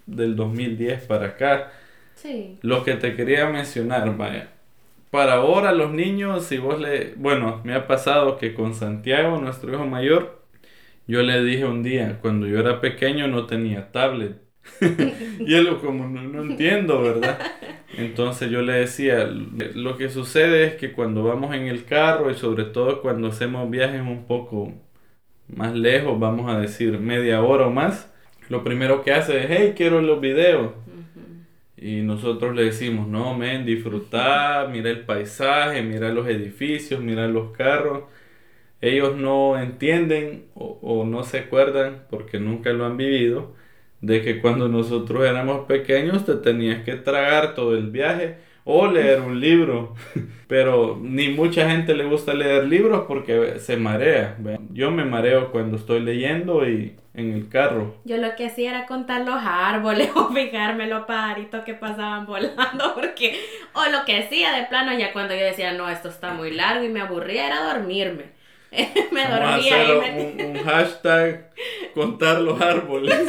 del 0.07 0.35
2010 0.35 1.03
para 1.03 1.27
acá. 1.27 1.71
Sí. 2.15 2.57
Lo 2.63 2.83
que 2.83 2.95
te 2.95 3.15
quería 3.15 3.47
mencionar, 3.47 4.17
vaya. 4.17 4.49
Para 5.11 5.33
ahora 5.33 5.71
los 5.71 5.91
niños, 5.91 6.45
si 6.45 6.57
vos 6.59 6.79
le... 6.79 7.13
Bueno, 7.15 7.61
me 7.63 7.73
ha 7.73 7.87
pasado 7.87 8.37
que 8.37 8.53
con 8.53 8.73
Santiago, 8.75 9.39
nuestro 9.39 9.73
hijo 9.73 9.85
mayor, 9.85 10.43
yo 11.07 11.23
le 11.23 11.43
dije 11.43 11.65
un 11.65 11.81
día, 11.81 12.19
cuando 12.21 12.45
yo 12.47 12.59
era 12.59 12.79
pequeño 12.81 13.27
no 13.27 13.47
tenía 13.47 13.91
tablet. 13.91 14.41
y 15.39 15.53
él 15.55 15.77
como 15.81 16.07
no, 16.07 16.21
no 16.21 16.43
entiendo, 16.43 17.01
¿verdad? 17.01 17.39
Entonces 17.97 18.51
yo 18.51 18.61
le 18.61 18.73
decía, 18.73 19.25
lo 19.25 19.97
que 19.97 20.09
sucede 20.09 20.65
es 20.65 20.75
que 20.75 20.91
cuando 20.91 21.23
vamos 21.23 21.55
en 21.55 21.63
el 21.67 21.85
carro 21.85 22.29
y 22.29 22.35
sobre 22.35 22.65
todo 22.65 23.01
cuando 23.01 23.29
hacemos 23.29 23.69
viajes 23.69 24.01
un 24.01 24.25
poco 24.25 24.73
más 25.47 25.73
lejos, 25.73 26.19
vamos 26.19 26.51
a 26.53 26.59
decir 26.59 26.99
media 26.99 27.41
hora 27.41 27.67
o 27.67 27.71
más, 27.71 28.13
lo 28.47 28.63
primero 28.63 29.03
que 29.03 29.13
hace 29.13 29.39
es, 29.39 29.47
hey, 29.49 29.73
quiero 29.75 30.01
los 30.01 30.21
videos. 30.21 30.71
Y 31.81 32.01
nosotros 32.01 32.55
le 32.55 32.65
decimos, 32.65 33.07
no, 33.07 33.37
men, 33.37 33.65
disfrutar, 33.65 34.69
mira 34.69 34.89
el 34.89 35.05
paisaje, 35.05 35.81
mira 35.81 36.09
los 36.09 36.27
edificios, 36.27 37.01
mira 37.01 37.27
los 37.27 37.51
carros. 37.55 38.03
Ellos 38.81 39.17
no 39.17 39.59
entienden 39.61 40.47
o, 40.55 40.79
o 40.81 41.05
no 41.05 41.23
se 41.23 41.39
acuerdan, 41.39 42.05
porque 42.09 42.39
nunca 42.39 42.71
lo 42.73 42.85
han 42.85 42.97
vivido, 42.97 43.55
de 44.01 44.21
que 44.23 44.41
cuando 44.41 44.69
nosotros 44.69 45.25
éramos 45.25 45.65
pequeños 45.67 46.25
te 46.25 46.35
tenías 46.35 46.83
que 46.85 46.95
tragar 46.95 47.55
todo 47.55 47.75
el 47.77 47.89
viaje 47.91 48.37
o 48.71 48.85
leer 48.87 49.21
un 49.21 49.39
libro. 49.39 49.95
Pero 50.47 50.99
ni 51.01 51.29
mucha 51.29 51.69
gente 51.69 51.95
le 51.95 52.05
gusta 52.05 52.33
leer 52.33 52.65
libros 52.65 53.05
porque 53.07 53.59
se 53.59 53.77
marea. 53.77 54.37
Yo 54.71 54.91
me 54.91 55.05
mareo 55.05 55.51
cuando 55.51 55.77
estoy 55.77 56.01
leyendo 56.01 56.67
y 56.67 56.95
en 57.15 57.33
el 57.33 57.49
carro. 57.49 57.95
Yo 58.05 58.17
lo 58.17 58.35
que 58.35 58.45
hacía 58.45 58.69
era 58.71 58.85
contar 58.85 59.21
los 59.21 59.39
árboles 59.43 60.09
o 60.15 60.29
fijarme 60.29 60.87
los 60.87 61.05
pajaritos 61.05 61.63
que 61.63 61.73
pasaban 61.73 62.25
volando, 62.25 62.93
porque, 62.95 63.39
o 63.73 63.89
lo 63.91 64.05
que 64.05 64.19
hacía 64.19 64.53
de 64.53 64.65
plano, 64.65 64.97
ya 64.97 65.13
cuando 65.13 65.33
yo 65.33 65.41
decía, 65.41 65.73
no, 65.73 65.89
esto 65.89 66.09
está 66.09 66.33
muy 66.33 66.51
largo 66.51 66.83
y 66.83 66.89
me 66.89 67.01
aburría, 67.01 67.47
era 67.47 67.73
dormirme. 67.73 68.25
me 69.11 69.23
Vamos 69.23 69.39
a 69.39 69.51
dormía 69.51 69.81
hacer 69.81 69.89
y 69.89 69.99
me... 69.99 70.45
un, 70.45 70.57
un 70.57 70.63
hashtag 70.63 71.49
contar 71.95 72.41
los 72.41 72.61
árboles. 72.61 73.19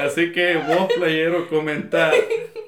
Así 0.00 0.32
que 0.32 0.56
vos, 0.56 0.92
playero, 0.96 1.48
comentar 1.48 2.12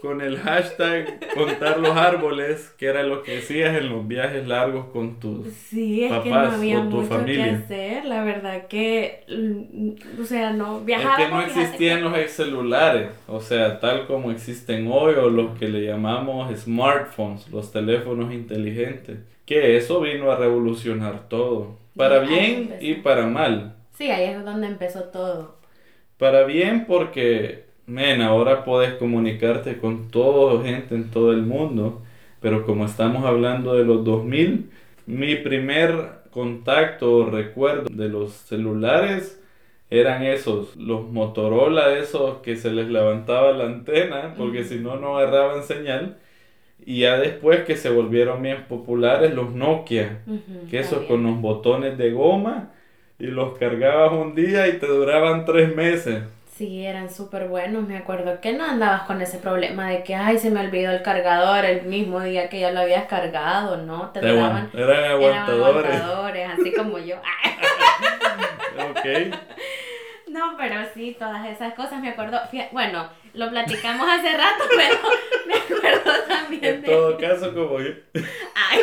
con 0.00 0.20
el 0.20 0.38
hashtag 0.38 1.18
contar 1.34 1.78
los 1.80 1.90
árboles, 1.96 2.72
que 2.78 2.86
era 2.86 3.02
lo 3.02 3.22
que 3.22 3.36
decías 3.36 3.76
en 3.76 3.88
los 3.90 4.06
viajes 4.06 4.46
largos 4.46 4.86
con 4.92 5.18
tus... 5.18 5.48
Sí, 5.52 6.04
es 6.04 6.12
que 6.22 6.30
no 6.30 6.34
papás 6.36 6.54
había 6.54 6.80
o 6.80 6.88
tu 6.88 6.96
mucho 7.02 7.08
que 7.08 7.14
familia. 7.16 7.56
hacer, 7.64 8.04
la 8.04 8.22
verdad 8.22 8.66
que, 8.68 9.24
mm, 9.28 10.20
o 10.22 10.24
sea, 10.24 10.52
no 10.52 10.78
Es 10.78 10.84
viajaba. 10.86 11.16
que 11.16 11.28
no 11.28 11.40
existían 11.42 12.02
los 12.04 12.30
celulares, 12.30 13.08
o 13.26 13.40
sea, 13.40 13.80
tal 13.80 14.06
como 14.06 14.30
existen 14.30 14.88
hoy, 14.90 15.14
o 15.14 15.28
los 15.28 15.58
que 15.58 15.68
le 15.68 15.84
llamamos 15.84 16.56
smartphones, 16.58 17.48
los 17.50 17.72
teléfonos 17.72 18.32
inteligentes. 18.32 19.18
Que 19.44 19.76
eso 19.76 20.00
vino 20.00 20.30
a 20.30 20.36
revolucionar 20.36 21.28
todo, 21.28 21.76
para 21.96 22.20
bien 22.20 22.76
y 22.80 22.94
para 22.94 23.26
mal. 23.26 23.74
Sí, 23.96 24.10
ahí 24.10 24.24
es 24.26 24.44
donde 24.44 24.68
empezó 24.68 25.04
todo. 25.04 25.57
Para 26.18 26.44
bien 26.44 26.84
porque, 26.86 27.64
men, 27.86 28.22
ahora 28.22 28.64
puedes 28.64 28.94
comunicarte 28.94 29.78
con 29.78 30.10
toda 30.10 30.64
gente 30.64 30.96
en 30.96 31.10
todo 31.10 31.32
el 31.32 31.42
mundo, 31.42 32.02
pero 32.40 32.66
como 32.66 32.84
estamos 32.86 33.24
hablando 33.24 33.74
de 33.74 33.84
los 33.84 34.04
2000, 34.04 34.68
mi 35.06 35.36
primer 35.36 36.18
contacto 36.30 37.16
o 37.16 37.30
recuerdo 37.30 37.88
de 37.90 38.08
los 38.08 38.32
celulares 38.32 39.40
eran 39.90 40.24
esos, 40.24 40.76
los 40.76 41.08
Motorola, 41.08 41.96
esos 41.96 42.38
que 42.38 42.56
se 42.56 42.72
les 42.72 42.88
levantaba 42.88 43.52
la 43.52 43.64
antena, 43.64 44.34
porque 44.36 44.64
si 44.64 44.76
no, 44.80 44.96
no 44.96 45.18
agarraban 45.18 45.62
señal. 45.62 46.16
Y 46.84 47.00
ya 47.00 47.18
después 47.18 47.64
que 47.64 47.76
se 47.76 47.90
volvieron 47.90 48.42
bien 48.42 48.64
populares 48.68 49.34
los 49.34 49.52
Nokia, 49.52 50.20
que 50.70 50.80
esos 50.80 51.04
con 51.04 51.22
los 51.22 51.40
botones 51.40 51.96
de 51.96 52.10
goma 52.10 52.72
y 53.18 53.26
los 53.26 53.58
cargabas 53.58 54.12
un 54.12 54.34
día 54.34 54.68
y 54.68 54.78
te 54.78 54.86
duraban 54.86 55.44
tres 55.44 55.74
meses. 55.74 56.22
Sí, 56.56 56.84
eran 56.84 57.08
súper 57.12 57.46
buenos. 57.46 57.86
Me 57.86 57.96
acuerdo 57.96 58.40
que 58.40 58.52
no 58.52 58.64
andabas 58.64 59.02
con 59.02 59.20
ese 59.22 59.38
problema 59.38 59.88
de 59.90 60.02
que, 60.02 60.14
ay, 60.16 60.38
se 60.38 60.50
me 60.50 60.60
olvidó 60.60 60.90
el 60.90 61.02
cargador 61.02 61.64
el 61.64 61.82
mismo 61.82 62.20
día 62.20 62.48
que 62.48 62.58
ya 62.60 62.72
lo 62.72 62.80
habías 62.80 63.06
cargado, 63.06 63.76
¿no? 63.76 64.10
Te 64.10 64.20
duraban. 64.20 64.68
eran 64.74 64.90
Eran 64.90 65.10
aguantadores. 65.12 65.94
aguantadores, 65.94 66.48
así 66.58 66.72
como 66.72 66.98
yo. 66.98 67.16
Ok. 68.78 69.34
No, 70.28 70.54
pero 70.56 70.76
sí, 70.94 71.16
todas 71.18 71.48
esas 71.48 71.74
cosas 71.74 72.00
me 72.00 72.10
acuerdo. 72.10 72.38
Bueno, 72.70 73.08
lo 73.34 73.50
platicamos 73.50 74.06
hace 74.08 74.36
rato, 74.36 74.64
pero 74.76 74.96
me 75.46 75.54
acuerdo 75.54 76.12
también 76.28 76.64
En 76.64 76.82
de. 76.82 76.88
todo 76.88 77.16
caso, 77.18 77.52
como 77.54 77.80
yo. 77.80 77.90
Ay. 78.54 78.80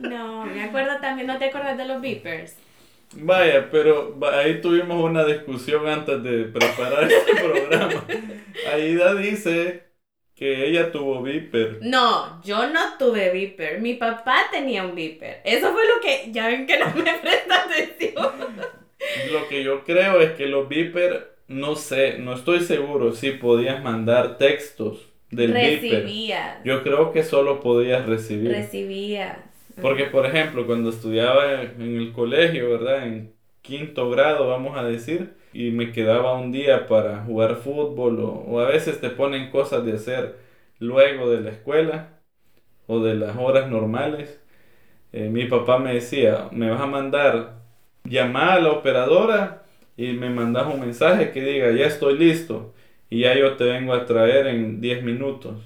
No, 0.00 0.44
me 0.44 0.64
acuerdo 0.64 0.96
también, 1.00 1.19
¿no 1.32 1.38
te 1.38 1.46
acuerdas 1.46 1.78
de 1.78 1.86
los 1.86 2.00
beepers? 2.00 2.56
Vaya, 3.12 3.68
pero 3.70 4.16
ahí 4.32 4.60
tuvimos 4.60 5.02
una 5.02 5.24
discusión 5.24 5.88
antes 5.88 6.22
de 6.22 6.44
preparar 6.44 7.04
este 7.10 7.34
programa. 7.34 8.04
Aida 8.72 9.14
dice 9.14 9.84
que 10.34 10.66
ella 10.66 10.92
tuvo 10.92 11.22
Viper. 11.22 11.78
No, 11.82 12.40
yo 12.42 12.68
no 12.68 12.80
tuve 12.98 13.30
beeper. 13.30 13.80
Mi 13.80 13.94
papá 13.94 14.44
tenía 14.50 14.84
un 14.84 14.94
beeper. 14.94 15.40
Eso 15.44 15.72
fue 15.72 15.82
lo 15.86 16.00
que. 16.00 16.30
Ya 16.32 16.46
ven 16.48 16.66
que 16.66 16.78
no 16.78 16.86
me 16.94 17.02
presta 17.22 17.62
atención. 17.64 18.32
Lo 19.32 19.48
que 19.48 19.64
yo 19.64 19.84
creo 19.84 20.20
es 20.20 20.32
que 20.32 20.46
los 20.46 20.68
Viper, 20.68 21.36
no 21.48 21.74
sé, 21.74 22.18
no 22.18 22.34
estoy 22.34 22.60
seguro 22.60 23.12
si 23.12 23.32
podías 23.32 23.82
mandar 23.82 24.38
textos 24.38 25.08
del 25.30 25.52
Viper. 25.52 26.04
Recibía. 26.04 26.60
Yo 26.64 26.82
creo 26.84 27.12
que 27.12 27.24
solo 27.24 27.60
podías 27.60 28.06
recibir. 28.06 28.50
Recibía. 28.52 29.49
Porque, 29.80 30.04
por 30.04 30.26
ejemplo, 30.26 30.66
cuando 30.66 30.90
estudiaba 30.90 31.62
en 31.62 31.96
el 31.96 32.12
colegio, 32.12 32.70
¿verdad? 32.70 33.06
En 33.06 33.32
quinto 33.62 34.10
grado, 34.10 34.48
vamos 34.48 34.76
a 34.76 34.84
decir, 34.84 35.34
y 35.52 35.70
me 35.70 35.92
quedaba 35.92 36.34
un 36.34 36.52
día 36.52 36.86
para 36.86 37.24
jugar 37.24 37.56
fútbol 37.56 38.18
o, 38.20 38.60
a 38.60 38.66
veces 38.66 39.00
te 39.00 39.10
ponen 39.10 39.50
cosas 39.50 39.84
de 39.84 39.94
hacer 39.94 40.36
luego 40.78 41.30
de 41.30 41.40
la 41.40 41.50
escuela 41.50 42.20
o 42.86 43.00
de 43.00 43.14
las 43.14 43.36
horas 43.36 43.70
normales. 43.70 44.40
Eh, 45.12 45.28
mi 45.28 45.46
papá 45.46 45.78
me 45.78 45.94
decía, 45.94 46.48
me 46.52 46.70
vas 46.70 46.80
a 46.80 46.86
mandar 46.86 47.60
llamar 48.04 48.58
a 48.58 48.60
la 48.60 48.70
operadora 48.72 49.64
y 49.96 50.12
me 50.12 50.30
mandas 50.30 50.72
un 50.72 50.80
mensaje 50.80 51.32
que 51.32 51.42
diga, 51.42 51.70
ya 51.72 51.86
estoy 51.86 52.16
listo 52.18 52.74
y 53.10 53.20
ya 53.20 53.34
yo 53.36 53.56
te 53.56 53.64
vengo 53.64 53.92
a 53.92 54.06
traer 54.06 54.46
en 54.46 54.80
10 54.80 55.02
minutos. 55.02 55.56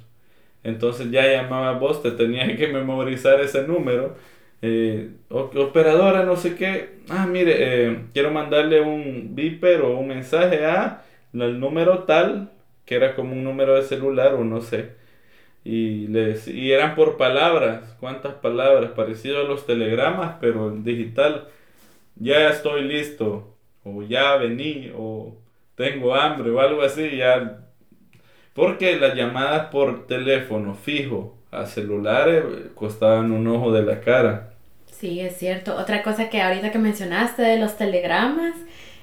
Entonces 0.64 1.10
ya 1.10 1.26
llamabas 1.30 1.78
vos, 1.80 2.02
te 2.02 2.10
tenías 2.12 2.48
que 2.58 2.68
memorizar 2.68 3.40
ese 3.40 3.62
número. 3.66 4.16
Eh, 4.62 5.10
operadora, 5.30 6.24
no 6.24 6.36
sé 6.36 6.56
qué. 6.56 7.00
Ah, 7.10 7.26
mire, 7.26 7.54
eh, 7.58 7.98
quiero 8.14 8.30
mandarle 8.30 8.80
un 8.80 9.34
beeper 9.34 9.82
o 9.82 9.98
un 9.98 10.08
mensaje 10.08 10.64
a 10.66 11.04
el 11.34 11.60
número 11.60 12.04
tal, 12.04 12.52
que 12.86 12.94
era 12.96 13.14
como 13.14 13.32
un 13.34 13.44
número 13.44 13.74
de 13.74 13.82
celular 13.82 14.34
o 14.34 14.44
no 14.44 14.60
sé. 14.62 14.92
Y, 15.64 16.08
les, 16.08 16.48
y 16.48 16.72
eran 16.72 16.94
por 16.94 17.16
palabras, 17.16 17.96
cuántas 18.00 18.34
palabras, 18.34 18.92
parecido 18.92 19.40
a 19.40 19.44
los 19.44 19.66
telegramas, 19.66 20.36
pero 20.40 20.68
en 20.68 20.84
digital. 20.84 21.48
Ya 22.16 22.48
estoy 22.50 22.82
listo, 22.84 23.56
o 23.84 24.02
ya 24.02 24.36
vení, 24.36 24.92
o 24.96 25.36
tengo 25.76 26.14
hambre, 26.14 26.50
o 26.50 26.60
algo 26.60 26.82
así, 26.82 27.16
ya 27.16 27.63
porque 28.54 28.96
las 28.98 29.14
llamadas 29.16 29.68
por 29.70 30.06
teléfono 30.06 30.74
fijo 30.74 31.36
a 31.50 31.66
celulares 31.66 32.44
eh, 32.46 32.70
costaban 32.74 33.32
un 33.32 33.46
ojo 33.48 33.72
de 33.72 33.82
la 33.84 34.00
cara. 34.00 34.54
Sí, 34.90 35.20
es 35.20 35.36
cierto. 35.38 35.76
Otra 35.76 36.02
cosa 36.02 36.28
que 36.30 36.40
ahorita 36.40 36.70
que 36.72 36.78
mencionaste 36.78 37.42
de 37.42 37.58
los 37.58 37.76
telegramas, 37.76 38.54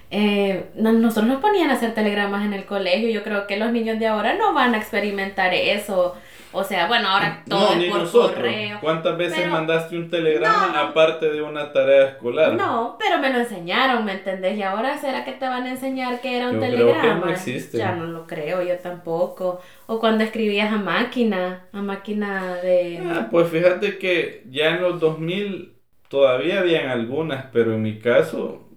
eh, 0.09 0.65
no- 0.75 0.93
nosotros 0.93 1.27
nos 1.27 1.41
ponían 1.41 1.69
a 1.69 1.73
hacer 1.73 1.93
telegramas 1.93 2.45
en 2.45 2.53
el 2.53 2.65
colegio. 2.65 3.09
Yo 3.09 3.23
creo 3.23 3.45
que 3.47 3.57
los 3.57 3.71
niños 3.71 3.99
de 3.99 4.07
ahora 4.07 4.35
no 4.35 4.53
van 4.53 4.73
a 4.73 4.77
experimentar 4.77 5.53
eso. 5.53 6.15
O 6.53 6.63
sea, 6.63 6.87
bueno, 6.87 7.07
ahora 7.07 7.43
todo 7.47 7.75
No, 7.75 7.81
es 7.81 7.89
por 7.89 7.99
nosotros. 7.99 8.31
correo. 8.35 8.77
¿Cuántas 8.81 9.17
veces 9.17 9.37
Pero- 9.39 9.51
mandaste 9.51 9.97
un 9.97 10.09
telegrama 10.09 10.71
No, 10.73 10.79
aparte 10.79 11.29
de 11.29 11.41
una 11.41 11.71
tarea 11.71 12.09
escolar? 12.09 12.53
No, 12.53 12.97
pero 12.99 13.19
me 13.19 13.31
lo 13.31 13.39
enseñaron, 13.39 14.03
¿me 14.03 14.13
entendés? 14.13 14.57
Y 14.57 14.63
ahora 14.63 14.97
será 14.97 15.23
que 15.23 15.31
te 15.31 15.45
van 15.47 15.63
a 15.63 15.69
enseñar 15.71 16.19
que 16.21 16.35
era 16.37 16.49
un 16.49 16.55
Yo 16.55 16.59
creo 16.59 16.71
que 16.71 16.77
telegrama. 16.77 17.25
no 17.25 17.31
existe. 17.31 17.77
Ya 17.77 17.95
no 17.95 18.05
lo 18.05 18.27
creo, 18.27 18.61
yo 18.61 18.77
tampoco. 18.79 19.61
O 19.87 19.99
cuando 19.99 20.23
escribías 20.23 20.71
a 20.73 20.77
máquina, 20.77 21.65
a 21.71 21.81
máquina 21.81 22.55
de... 22.55 23.01
Ah, 23.09 23.27
pues 23.31 23.49
fíjate 23.49 23.97
que 23.97 24.43
ya 24.49 24.71
en 24.75 24.81
los 24.81 24.99
2000 24.99 25.73
todavía 26.09 26.59
habían 26.59 26.89
algunas, 26.89 27.45
pero 27.53 27.73
en 27.75 27.81
mi 27.81 27.99
caso, 27.99 28.67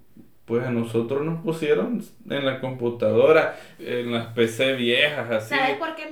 pues 0.45 0.65
a 0.67 0.71
nosotros 0.71 1.23
nos 1.25 1.41
pusieron 1.43 2.05
en 2.29 2.45
la 2.47 2.61
computadora, 2.61 3.57
en 3.79 4.13
las 4.13 4.27
PC 4.29 4.75
viejas, 4.75 5.31
así, 5.31 5.55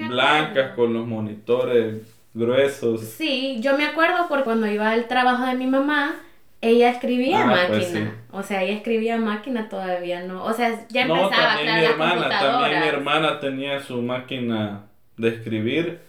blancas 0.09 0.75
con 0.75 0.93
los 0.95 1.07
monitores 1.07 1.97
gruesos. 2.35 3.01
Sí, 3.03 3.59
yo 3.61 3.77
me 3.77 3.85
acuerdo 3.87 4.29
por 4.29 4.45
cuando 4.45 4.67
iba 4.67 4.91
al 4.91 5.07
trabajo 5.07 5.45
de 5.45 5.55
mi 5.55 5.67
mamá, 5.67 6.15
ella 6.62 6.91
escribía 6.91 7.43
Ah, 7.43 7.47
máquina. 7.47 7.69
pues 7.69 7.87
sí. 7.89 8.05
O 8.31 8.43
sea, 8.43 8.62
ella 8.62 8.75
escribía 8.75 9.19
máquina 9.19 9.69
todavía, 9.69 10.23
¿no? 10.23 10.45
O 10.45 10.53
sea, 10.53 10.87
ya 10.89 11.07
No, 11.07 11.25
empezaba, 11.25 11.55
también 11.57 11.75
mi 11.77 11.83
las 11.83 11.91
hermana, 11.91 12.12
también 12.15 12.31
mi 12.31 12.39
computadoras. 12.39 12.87
hermana 12.87 13.41
tenía 13.41 13.81
su 13.81 14.01
máquina 14.01 14.85
de 15.23 15.29
escribir 15.31 16.00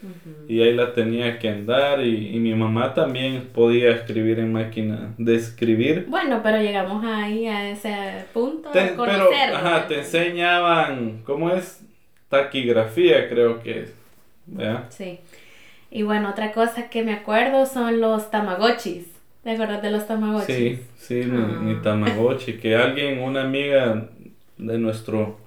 y 0.49 0.61
ahí 0.61 0.73
la 0.73 0.93
tenía 0.93 1.39
que 1.39 1.47
andar 1.49 2.01
y, 2.03 2.35
y 2.35 2.39
mi 2.39 2.53
mamá 2.53 2.93
también 2.93 3.49
podía 3.53 3.91
escribir 3.91 4.39
en 4.39 4.51
máquina 4.51 5.13
de 5.17 5.35
escribir. 5.35 6.05
Bueno, 6.09 6.41
pero 6.43 6.57
llegamos 6.61 7.05
ahí 7.05 7.47
a 7.47 7.69
ese 7.69 8.25
punto 8.33 8.69
Te- 8.71 8.79
de 8.81 8.85
pero, 8.87 8.97
conocerlo. 8.97 9.55
ajá, 9.57 9.87
te 9.87 9.99
enseñaban, 9.99 11.21
¿cómo 11.25 11.49
es? 11.51 11.81
Taquigrafía, 12.29 13.29
creo 13.29 13.61
que 13.61 13.79
es. 13.83 13.93
¿verdad? 14.45 14.85
Sí. 14.89 15.19
Y 15.91 16.03
bueno, 16.03 16.29
otra 16.31 16.51
cosa 16.51 16.89
que 16.89 17.03
me 17.03 17.13
acuerdo 17.13 17.65
son 17.65 18.01
los 18.01 18.31
tamagotchis. 18.31 19.05
¿Te 19.43 19.51
acuerdas 19.51 19.81
de 19.81 19.91
los 19.91 20.07
tamagotchis? 20.07 20.47
Sí, 20.55 20.79
sí, 20.97 21.15
mi, 21.25 21.37
Ah. 21.37 21.59
mi 21.61 21.75
Tamagotchi, 21.81 22.53
que 22.53 22.75
alguien, 22.75 23.19
una 23.19 23.41
amiga 23.43 24.09
de 24.57 24.77
nuestro 24.79 25.37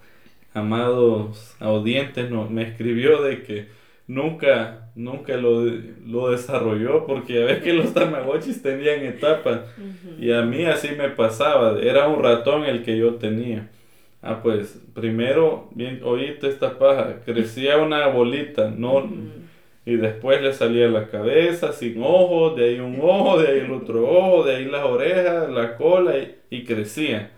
amados 0.56 1.54
audientes 1.60 2.30
no, 2.30 2.48
me 2.48 2.62
escribió 2.62 3.22
de 3.22 3.42
que 3.42 3.66
nunca, 4.06 4.90
nunca 4.94 5.36
lo, 5.36 5.64
lo 6.06 6.30
desarrolló 6.30 7.06
porque 7.06 7.34
ya 7.34 7.44
ves 7.44 7.62
que 7.62 7.74
los 7.74 7.92
Tamagotchis 7.92 8.62
tenían 8.62 9.00
etapas 9.04 9.60
Ujú. 9.76 10.22
y 10.22 10.32
a 10.32 10.42
mí 10.42 10.64
así 10.64 10.88
me 10.96 11.10
pasaba, 11.10 11.78
era 11.80 12.08
un 12.08 12.22
ratón 12.22 12.64
el 12.64 12.82
que 12.82 12.96
yo 12.96 13.16
tenía. 13.16 13.68
Ah, 14.22 14.40
pues 14.42 14.82
primero, 14.94 15.68
bien, 15.74 16.00
oíste 16.02 16.48
esta 16.48 16.78
paja, 16.78 17.20
crecía 17.24 17.76
una 17.76 18.06
bolita, 18.08 18.72
no, 18.76 19.08
y 19.84 19.96
después 19.96 20.42
le 20.42 20.52
salía 20.52 20.88
la 20.88 21.06
cabeza 21.08 21.72
sin 21.72 22.02
ojos, 22.02 22.56
de 22.56 22.64
ahí 22.64 22.80
un 22.80 22.98
ojo, 23.00 23.38
de 23.40 23.48
ahí 23.48 23.58
el 23.60 23.70
otro 23.70 24.08
ojo, 24.08 24.42
de 24.44 24.56
ahí 24.56 24.64
las 24.64 24.84
orejas, 24.84 25.48
la 25.50 25.76
cola 25.76 26.18
y, 26.18 26.34
y 26.50 26.64
crecía. 26.64 27.30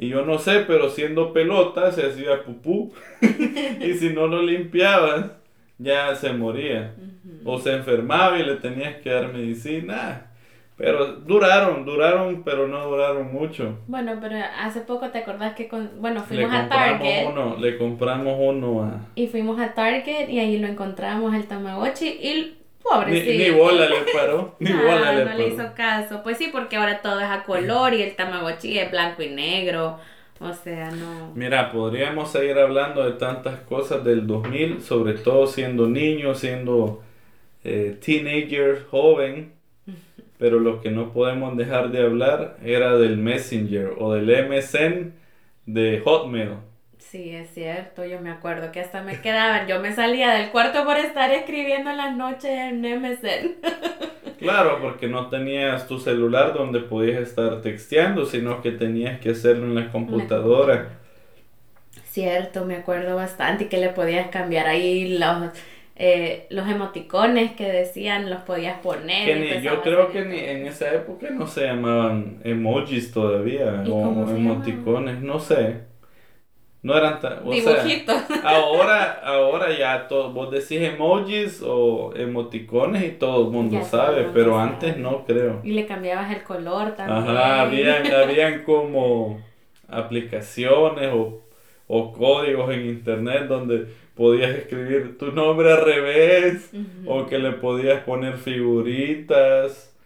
Y 0.00 0.08
yo 0.08 0.24
no 0.24 0.38
sé, 0.38 0.60
pero 0.60 0.88
siendo 0.90 1.32
pelota 1.32 1.90
se 1.90 2.06
hacía 2.06 2.44
pupú 2.44 2.92
y 3.20 3.94
si 3.94 4.10
no 4.10 4.28
lo 4.28 4.42
limpiabas 4.42 5.32
ya 5.78 6.14
se 6.14 6.32
moría. 6.32 6.94
O 7.44 7.58
se 7.58 7.72
enfermaba 7.72 8.38
y 8.38 8.44
le 8.44 8.56
tenías 8.56 8.96
que 8.96 9.10
dar 9.10 9.32
medicina. 9.32 10.26
Pero 10.76 11.16
duraron, 11.16 11.84
duraron, 11.84 12.44
pero 12.44 12.68
no 12.68 12.86
duraron 12.88 13.32
mucho. 13.32 13.78
Bueno, 13.88 14.16
pero 14.20 14.36
hace 14.60 14.82
poco 14.82 15.10
te 15.10 15.18
acordás 15.18 15.54
que 15.54 15.66
con, 15.66 16.00
bueno, 16.00 16.22
fuimos 16.22 16.52
a 16.52 16.68
Target 16.68 17.26
uno, 17.28 17.56
le 17.58 17.76
compramos 17.76 18.36
uno 18.38 18.84
a... 18.84 19.00
y 19.16 19.26
fuimos 19.26 19.58
a 19.58 19.74
Target 19.74 20.28
y 20.28 20.38
ahí 20.38 20.58
lo 20.58 20.68
encontramos 20.68 21.34
el 21.34 21.48
Tamagotchi 21.48 22.06
y 22.06 22.57
Ni, 23.08 23.20
ni 23.36 23.50
bola 23.50 23.88
le 23.88 23.96
paró, 24.12 24.56
ni 24.60 24.70
Ah, 24.70 24.80
bola 24.82 25.12
le 25.12 25.24
no 25.24 25.30
paró. 25.30 25.38
le 25.38 25.48
hizo 25.48 25.74
caso. 25.74 26.22
Pues 26.22 26.38
sí, 26.38 26.48
porque 26.52 26.76
ahora 26.76 27.00
todo 27.02 27.20
es 27.20 27.26
a 27.28 27.44
color 27.44 27.94
y 27.94 28.02
el 28.02 28.14
Tamagotchi 28.16 28.78
es 28.78 28.90
blanco 28.90 29.22
y 29.22 29.30
negro. 29.30 29.98
O 30.40 30.52
sea, 30.52 30.90
no. 30.92 31.32
Mira, 31.34 31.72
podríamos 31.72 32.30
seguir 32.30 32.58
hablando 32.58 33.04
de 33.04 33.12
tantas 33.18 33.60
cosas 33.60 34.04
del 34.04 34.26
2000, 34.26 34.80
sobre 34.82 35.14
todo 35.14 35.46
siendo 35.48 35.88
niño, 35.88 36.34
siendo 36.34 37.02
eh, 37.64 37.98
teenager, 38.04 38.84
joven, 38.90 39.52
pero 40.38 40.60
lo 40.60 40.80
que 40.80 40.90
no 40.90 41.12
podemos 41.12 41.56
dejar 41.56 41.90
de 41.90 42.02
hablar 42.02 42.56
era 42.64 42.96
del 42.96 43.16
Messenger 43.16 43.94
o 43.98 44.12
del 44.14 44.26
MSN 44.48 45.12
de 45.66 46.00
Hotmail. 46.04 46.50
Sí, 47.10 47.34
es 47.34 47.50
cierto. 47.54 48.04
Yo 48.04 48.20
me 48.20 48.30
acuerdo 48.30 48.70
que 48.70 48.80
hasta 48.80 49.02
me 49.02 49.20
quedaba. 49.20 49.66
Yo 49.66 49.80
me 49.80 49.94
salía 49.94 50.30
del 50.32 50.50
cuarto 50.50 50.84
por 50.84 50.96
estar 50.98 51.30
escribiendo 51.30 51.90
en 51.90 51.96
las 51.96 52.14
noches 52.16 52.50
en 52.50 52.82
MSN. 52.84 53.56
Claro, 54.38 54.78
porque 54.80 55.08
no 55.08 55.28
tenías 55.28 55.88
tu 55.88 55.98
celular 55.98 56.54
donde 56.54 56.78
podías 56.78 57.20
estar 57.20 57.60
texteando, 57.60 58.24
sino 58.24 58.62
que 58.62 58.70
tenías 58.70 59.18
que 59.18 59.30
hacerlo 59.30 59.64
en 59.64 59.74
la 59.74 59.90
computadora. 59.90 60.90
Cierto, 62.04 62.64
me 62.64 62.76
acuerdo 62.76 63.16
bastante 63.16 63.64
y 63.64 63.66
que 63.66 63.78
le 63.78 63.88
podías 63.88 64.28
cambiar 64.28 64.68
ahí 64.68 65.18
los, 65.18 65.50
eh, 65.96 66.46
los 66.50 66.68
emoticones 66.68 67.52
que 67.52 67.64
decían, 67.64 68.30
los 68.30 68.42
podías 68.42 68.78
poner. 68.78 69.26
Que 69.26 69.56
ni- 69.58 69.62
yo 69.64 69.82
creo 69.82 70.12
que 70.12 70.24
ni 70.24 70.38
en 70.38 70.66
esa 70.68 70.94
época 70.94 71.30
no 71.30 71.48
se 71.48 71.66
llamaban 71.66 72.38
emojis 72.44 73.10
todavía 73.10 73.82
¿Y 73.84 73.90
o 73.90 74.28
emoticones, 74.30 75.20
no 75.20 75.40
sé. 75.40 75.87
No 76.82 76.96
eran 76.96 77.20
tan... 77.20 77.44
sea, 77.60 77.82
Dibujitos. 77.82 78.22
ahora, 78.44 79.20
ahora 79.24 79.76
ya 79.76 80.06
todo, 80.06 80.32
vos 80.32 80.50
decís 80.50 80.80
emojis 80.80 81.60
o 81.64 82.14
emoticones 82.14 83.04
y 83.04 83.10
todo 83.12 83.46
el 83.46 83.50
mundo 83.52 83.74
Ya 83.74 83.84
sabe, 83.84 84.22
mundo 84.22 84.32
pero 84.32 84.50
sabe. 84.52 84.62
antes 84.62 84.96
no 84.96 85.24
creo. 85.24 85.60
Y 85.64 85.72
le 85.72 85.86
cambiabas 85.86 86.30
el 86.30 86.44
color 86.44 86.92
también. 86.94 87.36
Ajá, 87.36 87.62
habían, 87.62 88.06
habían 88.12 88.62
como 88.62 89.40
aplicaciones 89.88 91.10
o, 91.12 91.42
o 91.88 92.12
códigos 92.12 92.72
en 92.72 92.86
internet 92.86 93.48
donde 93.48 93.86
podías 94.14 94.50
escribir 94.50 95.18
tu 95.18 95.32
nombre 95.32 95.72
al 95.72 95.84
revés 95.84 96.70
o 97.06 97.26
que 97.26 97.38
le 97.38 97.52
podías 97.52 98.02
poner 98.04 98.36
figuritas. 98.38 99.96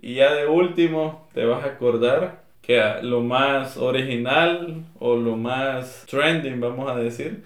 Y 0.00 0.14
ya 0.16 0.32
de 0.34 0.46
último 0.46 1.28
te 1.34 1.44
vas 1.44 1.64
a 1.64 1.68
acordar 1.68 2.43
que 2.66 2.82
lo 3.02 3.20
más 3.20 3.76
original 3.76 4.84
o 4.98 5.16
lo 5.16 5.36
más 5.36 6.06
trending, 6.08 6.60
vamos 6.60 6.90
a 6.90 6.96
decir, 6.96 7.42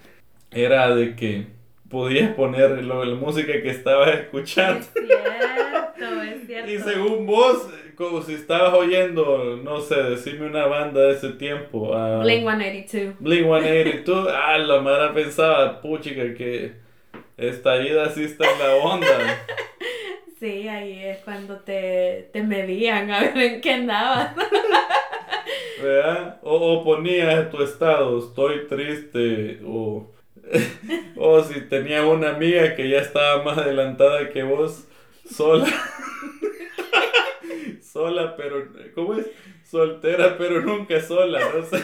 era 0.51 0.95
de 0.95 1.15
que 1.15 1.47
podías 1.89 2.33
poner 2.35 2.83
lo, 2.83 3.03
la 3.03 3.15
música 3.15 3.61
que 3.61 3.69
estabas 3.69 4.09
escuchando. 4.15 4.79
Es 4.79 4.91
cierto, 4.93 6.21
es 6.21 6.47
cierto. 6.47 6.71
Y 6.71 6.79
según 6.79 7.25
vos, 7.25 7.67
como 7.95 8.21
si 8.21 8.35
estabas 8.35 8.73
oyendo, 8.73 9.59
no 9.61 9.81
sé, 9.81 9.95
decime 10.03 10.45
una 10.45 10.67
banda 10.67 11.01
de 11.01 11.13
ese 11.13 11.31
tiempo. 11.31 11.93
a 11.93 12.19
Blink 12.23 12.43
182. 12.43 13.15
Blink 13.19 13.43
182, 13.43 14.29
ah, 14.33 14.57
la 14.57 14.79
madre 14.79 15.13
pensaba, 15.21 15.81
puchica, 15.81 16.33
que 16.33 16.73
esta 17.35 17.81
ida 17.81 18.09
sí 18.09 18.23
está 18.23 18.49
en 18.51 18.59
la 18.59 18.75
onda. 18.75 19.07
Sí, 20.39 20.69
ahí 20.69 21.03
es 21.03 21.17
cuando 21.25 21.57
te, 21.57 22.29
te 22.31 22.41
medían 22.43 23.11
a 23.11 23.19
ver 23.19 23.37
en 23.37 23.59
qué 23.59 23.73
andabas. 23.73 24.33
¿Verdad? 25.81 26.39
O, 26.43 26.55
o 26.55 26.83
ponías 26.83 27.49
tu 27.49 27.61
estado, 27.61 28.19
estoy 28.19 28.67
triste, 28.67 29.61
o, 29.65 30.11
o 31.15 31.43
si 31.43 31.61
tenías 31.61 32.05
una 32.05 32.31
amiga 32.31 32.75
que 32.75 32.89
ya 32.89 32.99
estaba 32.99 33.43
más 33.43 33.57
adelantada 33.57 34.29
que 34.29 34.43
vos, 34.43 34.87
sola. 35.29 35.67
sola, 37.81 38.35
pero, 38.35 38.67
¿cómo 38.95 39.15
es? 39.15 39.27
Soltera, 39.63 40.37
pero 40.37 40.61
nunca 40.61 40.99
sola, 41.01 41.39
no 41.53 41.65
sé. 41.65 41.83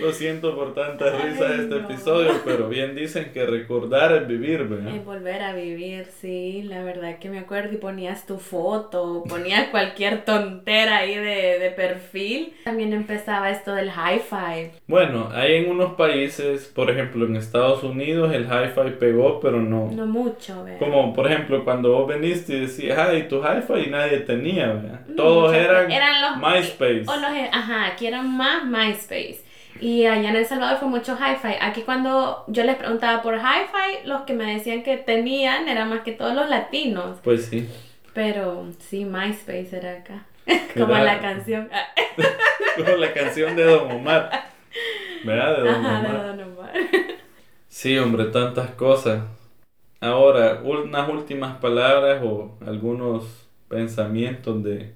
Lo 0.00 0.12
siento 0.12 0.54
por 0.54 0.74
tantas 0.74 1.14
Ay, 1.14 1.30
risas 1.30 1.48
de 1.56 1.62
este 1.64 1.74
no. 1.76 1.84
episodio, 1.88 2.32
pero 2.44 2.68
bien 2.68 2.94
dicen 2.94 3.30
que 3.32 3.46
recordar 3.46 4.12
es 4.12 4.26
vivir, 4.28 4.64
¿verdad? 4.64 4.94
Es 4.94 5.04
volver 5.04 5.42
a 5.42 5.52
vivir, 5.54 6.06
sí, 6.20 6.62
la 6.64 6.82
verdad 6.82 7.18
que 7.18 7.30
me 7.30 7.38
acuerdo 7.38 7.72
y 7.74 7.78
ponías 7.78 8.26
tu 8.26 8.38
foto, 8.38 9.24
ponías 9.28 9.68
cualquier 9.68 10.24
tontera 10.24 10.98
ahí 10.98 11.14
de, 11.14 11.58
de 11.58 11.70
perfil. 11.74 12.52
También 12.64 12.92
empezaba 12.92 13.50
esto 13.50 13.74
del 13.74 13.88
hi-fi. 13.88 14.70
Bueno, 14.86 15.30
hay 15.32 15.54
en 15.56 15.70
unos 15.70 15.94
países, 15.94 16.70
por 16.74 16.90
ejemplo 16.90 17.24
en 17.24 17.36
Estados 17.36 17.82
Unidos, 17.82 18.32
el 18.34 18.44
hi-fi 18.44 18.90
pegó, 18.98 19.40
pero 19.40 19.60
no. 19.62 19.90
No 19.92 20.06
mucho, 20.06 20.62
¿verdad? 20.64 20.78
Como 20.78 21.14
por 21.14 21.26
ejemplo 21.30 21.64
cuando 21.64 21.92
vos 21.92 22.06
veniste 22.06 22.54
y 22.54 22.60
decías, 22.60 22.98
ay, 22.98 23.28
tu 23.28 23.36
hi-fi 23.42 23.86
y 23.86 23.90
nadie 23.90 24.18
tenía, 24.20 24.66
¿verdad? 24.68 25.00
No 25.08 25.14
Todos 25.16 25.52
mucho, 25.52 25.54
eran, 25.64 25.90
eran 25.90 26.20
los- 26.20 26.36
MySpace. 26.36 27.04
O 27.06 27.16
los, 27.16 27.30
ajá, 27.52 27.86
aquí 27.86 28.06
eran 28.06 28.36
más 28.36 28.64
MySpace. 28.66 29.45
Y 29.80 30.06
allá 30.06 30.30
en 30.30 30.36
El 30.36 30.46
Salvador 30.46 30.78
fue 30.78 30.88
mucho 30.88 31.16
hi-fi. 31.16 31.54
Aquí 31.60 31.82
cuando 31.82 32.44
yo 32.48 32.64
les 32.64 32.76
preguntaba 32.76 33.22
por 33.22 33.34
hi-fi, 33.36 34.06
los 34.06 34.22
que 34.22 34.34
me 34.34 34.52
decían 34.54 34.82
que 34.82 34.96
tenían 34.96 35.68
eran 35.68 35.88
más 35.90 36.00
que 36.02 36.12
todos 36.12 36.34
los 36.34 36.48
latinos. 36.48 37.18
Pues 37.22 37.46
sí. 37.46 37.68
Pero 38.14 38.66
sí, 38.78 39.04
MySpace 39.04 39.76
era 39.76 39.92
acá. 39.98 40.26
Como 40.74 40.94
la 40.94 41.20
canción. 41.20 41.68
Como 42.76 42.96
la 42.96 43.12
canción 43.12 43.56
de 43.56 43.64
Don 43.64 43.90
Omar. 43.90 44.30
¿Verdad? 45.24 45.56
De 45.56 45.62
Don 45.62 45.84
Ajá, 45.84 45.98
Omar. 46.00 46.12
de 46.12 46.26
Don 46.28 46.52
Omar. 46.52 46.72
Sí, 47.68 47.98
hombre, 47.98 48.24
tantas 48.26 48.70
cosas. 48.70 49.22
Ahora, 50.00 50.60
unas 50.62 51.08
últimas 51.08 51.58
palabras 51.58 52.22
o 52.22 52.56
algunos 52.66 53.48
pensamientos 53.68 54.62
de 54.62 54.94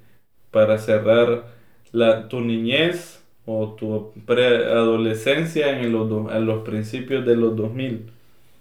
para 0.51 0.79
cerrar 0.79 1.45
la, 1.93 2.29
tu 2.29 2.41
niñez 2.41 3.20
o 3.51 3.75
tu 3.75 4.13
preadolescencia 4.27 5.81
en 5.81 5.93
los, 5.93 6.31
a 6.33 6.39
los 6.41 6.63
principios 6.65 7.27
de 7.27 7.37
los 7.37 7.57
2000. 7.57 8.11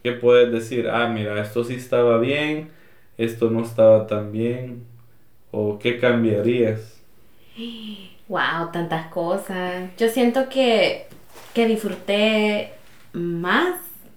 ¿Qué 0.03 0.13
puedes 0.13 0.51
decir? 0.51 0.89
Ah, 0.89 1.07
mira, 1.09 1.41
esto 1.41 1.63
sí 1.63 1.75
estaba 1.75 2.17
bien, 2.19 2.71
esto 3.17 3.49
no 3.51 3.63
estaba 3.63 4.07
tan 4.07 4.31
bien. 4.31 4.85
¿O 5.51 5.79
qué 5.79 5.99
cambiarías? 5.99 7.01
Wow, 8.27 8.71
tantas 8.71 9.07
cosas. 9.07 9.89
Yo 9.97 10.09
siento 10.09 10.49
que, 10.49 11.07
que 11.53 11.65
disfruté 11.67 12.73
más 13.13 13.75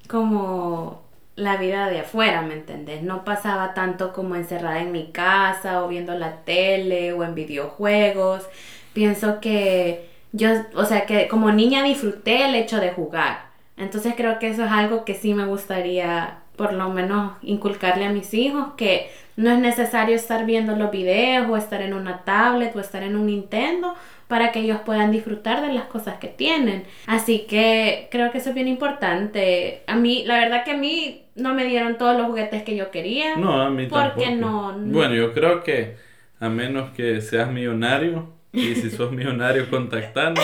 como 0.08 1.02
la 1.36 1.56
vida 1.56 1.88
de 1.88 2.00
afuera, 2.00 2.42
¿me 2.42 2.54
entendés? 2.54 3.02
No 3.02 3.24
pasaba 3.24 3.72
tanto 3.74 4.12
como 4.12 4.36
encerrada 4.36 4.80
en 4.82 4.92
mi 4.92 5.10
casa 5.12 5.82
o 5.82 5.88
viendo 5.88 6.14
la 6.14 6.42
tele 6.44 7.12
o 7.14 7.24
en 7.24 7.34
videojuegos. 7.34 8.44
Pienso 8.92 9.40
que 9.40 10.11
yo, 10.32 10.48
o 10.74 10.84
sea, 10.84 11.06
que 11.06 11.28
como 11.28 11.50
niña 11.52 11.82
disfruté 11.82 12.44
el 12.46 12.54
hecho 12.54 12.80
de 12.80 12.90
jugar. 12.92 13.46
Entonces 13.76 14.14
creo 14.16 14.38
que 14.38 14.48
eso 14.48 14.64
es 14.64 14.70
algo 14.70 15.04
que 15.04 15.14
sí 15.14 15.34
me 15.34 15.46
gustaría 15.46 16.38
por 16.56 16.72
lo 16.74 16.90
menos 16.90 17.32
inculcarle 17.42 18.04
a 18.04 18.12
mis 18.12 18.34
hijos, 18.34 18.74
que 18.76 19.10
no 19.36 19.50
es 19.50 19.58
necesario 19.58 20.14
estar 20.14 20.44
viendo 20.44 20.76
los 20.76 20.90
videos 20.90 21.48
o 21.48 21.56
estar 21.56 21.80
en 21.82 21.94
una 21.94 22.18
tablet 22.24 22.76
o 22.76 22.80
estar 22.80 23.02
en 23.02 23.16
un 23.16 23.26
Nintendo 23.26 23.94
para 24.28 24.52
que 24.52 24.60
ellos 24.60 24.80
puedan 24.84 25.10
disfrutar 25.10 25.62
de 25.62 25.72
las 25.72 25.84
cosas 25.84 26.18
que 26.18 26.28
tienen. 26.28 26.84
Así 27.06 27.46
que 27.48 28.08
creo 28.10 28.30
que 28.30 28.38
eso 28.38 28.50
es 28.50 28.54
bien 28.54 28.68
importante. 28.68 29.82
A 29.86 29.96
mí, 29.96 30.24
la 30.26 30.38
verdad 30.38 30.64
que 30.64 30.72
a 30.72 30.76
mí 30.76 31.22
no 31.34 31.54
me 31.54 31.64
dieron 31.64 31.96
todos 31.98 32.16
los 32.16 32.26
juguetes 32.26 32.62
que 32.62 32.76
yo 32.76 32.90
quería. 32.90 33.36
No, 33.36 33.60
a 33.62 33.70
mí 33.70 33.86
Porque 33.86 34.26
tampoco. 34.26 34.36
no- 34.40 34.72
no- 34.72 34.92
Bueno, 34.92 35.14
yo 35.14 35.32
creo 35.32 35.62
que 35.62 35.96
a 36.38 36.48
menos 36.48 36.90
que 36.90 37.20
seas 37.22 37.50
millonario, 37.50 38.28
y 38.52 38.74
si 38.74 38.90
sos 38.90 39.12
millonario 39.12 39.68
contactando 39.70 40.42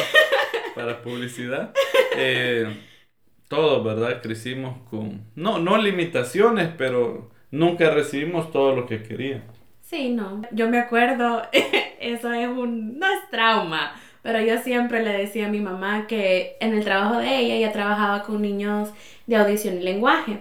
para 0.75 1.03
publicidad, 1.03 1.73
eh, 2.17 2.67
todos, 3.49 3.85
¿verdad? 3.85 4.23
Crecimos 4.23 4.79
con, 4.89 5.25
no, 5.35 5.59
no 5.59 5.77
limitaciones, 5.79 6.71
pero 6.77 7.31
nunca 7.51 7.91
recibimos 7.91 8.51
todo 8.53 8.75
lo 8.75 8.87
que 8.87 9.03
queríamos. 9.03 9.57
Sí, 9.81 10.11
no. 10.11 10.43
Yo 10.53 10.69
me 10.69 10.79
acuerdo, 10.79 11.43
eso 12.01 12.33
es 12.33 12.49
un, 12.49 12.99
no 12.99 13.07
es 13.07 13.31
trauma, 13.31 13.93
pero 14.23 14.41
yo 14.41 14.59
siempre 14.59 15.03
le 15.03 15.13
decía 15.13 15.47
a 15.47 15.51
mi 15.51 15.61
mamá 15.61 16.07
que 16.07 16.57
en 16.61 16.75
el 16.75 16.85
trabajo 16.85 17.19
de 17.19 17.39
ella, 17.39 17.55
ella 17.55 17.73
trabajaba 17.73 18.23
con 18.23 18.43
niños 18.43 18.91
de 19.27 19.37
audición 19.37 19.79
y 19.79 19.81
lenguaje. 19.81 20.41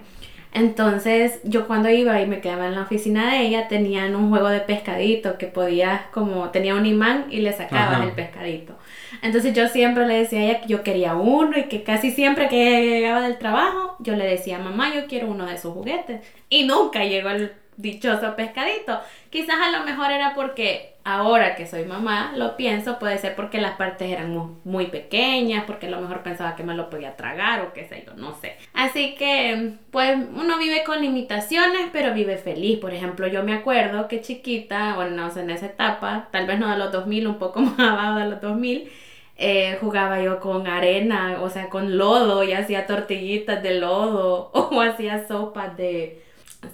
Entonces, 0.53 1.39
yo 1.43 1.67
cuando 1.67 1.89
iba 1.89 2.19
y 2.21 2.25
me 2.25 2.41
quedaba 2.41 2.67
en 2.67 2.75
la 2.75 2.81
oficina 2.81 3.31
de 3.31 3.41
ella, 3.41 3.67
tenían 3.67 4.15
un 4.15 4.29
juego 4.29 4.49
de 4.49 4.61
pescadito 4.61 5.37
que 5.37 5.47
podías, 5.47 6.01
como, 6.11 6.49
tenía 6.49 6.75
un 6.75 6.85
imán 6.85 7.25
y 7.29 7.41
le 7.41 7.53
sacabas 7.53 7.95
Ajá. 7.95 8.03
el 8.03 8.11
pescadito. 8.11 8.77
Entonces, 9.21 9.53
yo 9.53 9.67
siempre 9.67 10.07
le 10.07 10.15
decía 10.15 10.39
a 10.39 10.43
ella 10.43 10.61
que 10.61 10.67
yo 10.67 10.83
quería 10.83 11.15
uno 11.15 11.57
y 11.57 11.63
que 11.63 11.83
casi 11.83 12.11
siempre 12.11 12.47
que 12.47 12.79
ella 12.79 12.95
llegaba 12.95 13.21
del 13.21 13.37
trabajo, 13.37 13.95
yo 13.99 14.15
le 14.15 14.25
decía, 14.25 14.59
mamá, 14.59 14.93
yo 14.93 15.07
quiero 15.07 15.27
uno 15.27 15.45
de 15.45 15.55
esos 15.55 15.73
juguetes. 15.73 16.21
Y 16.49 16.65
nunca 16.65 17.03
llegó 17.03 17.29
el 17.29 17.51
dichoso 17.77 18.35
pescadito. 18.35 18.99
Quizás 19.29 19.55
a 19.61 19.77
lo 19.77 19.85
mejor 19.85 20.11
era 20.11 20.33
porque 20.33 20.95
ahora 21.07 21.55
que 21.55 21.65
soy 21.65 21.85
mamá, 21.85 22.33
lo 22.35 22.57
pienso, 22.57 22.99
puede 22.99 23.17
ser 23.17 23.35
porque 23.35 23.59
las 23.61 23.75
partes 23.77 24.09
eran 24.11 24.31
mu- 24.31 24.57
muy 24.65 24.87
pequeñas, 24.87 25.63
porque 25.65 25.87
a 25.87 25.89
lo 25.89 26.01
mejor 26.01 26.21
pensaba 26.23 26.55
que 26.55 26.63
me 26.63 26.75
lo 26.75 26.89
podía 26.89 27.15
tragar 27.15 27.61
o 27.61 27.73
qué 27.73 27.85
sé 27.87 28.03
yo, 28.05 28.13
no 28.15 28.35
sé. 28.35 28.55
Así 28.73 29.15
que, 29.15 29.73
pues 29.91 30.17
uno 30.35 30.57
vive 30.57 30.83
con 30.83 31.01
limitaciones, 31.01 31.87
pero 31.93 32.13
vive 32.13 32.37
feliz. 32.37 32.79
Por 32.79 32.93
ejemplo, 32.93 33.27
yo 33.27 33.43
me 33.43 33.53
acuerdo 33.53 34.07
que 34.07 34.21
chiquita, 34.21 34.95
bueno, 34.95 35.11
no 35.15 35.31
sé, 35.31 35.41
en 35.41 35.49
esa 35.51 35.67
etapa, 35.67 36.27
tal 36.31 36.45
vez 36.47 36.59
no 36.59 36.69
de 36.69 36.77
los 36.77 36.91
2000, 36.91 37.25
un 37.27 37.39
poco 37.39 37.59
más 37.61 37.79
abajo 37.79 38.19
de 38.19 38.25
los 38.29 38.41
2000, 38.41 38.91
eh, 39.37 39.77
jugaba 39.79 40.19
yo 40.21 40.39
con 40.39 40.67
arena, 40.67 41.37
o 41.41 41.49
sea, 41.49 41.69
con 41.69 41.97
lodo 41.97 42.43
y 42.43 42.53
hacía 42.53 42.87
tortillitas 42.87 43.61
de 43.63 43.75
lodo 43.79 44.49
o 44.53 44.81
hacía 44.81 45.27
sopas 45.27 45.77
de 45.77 46.23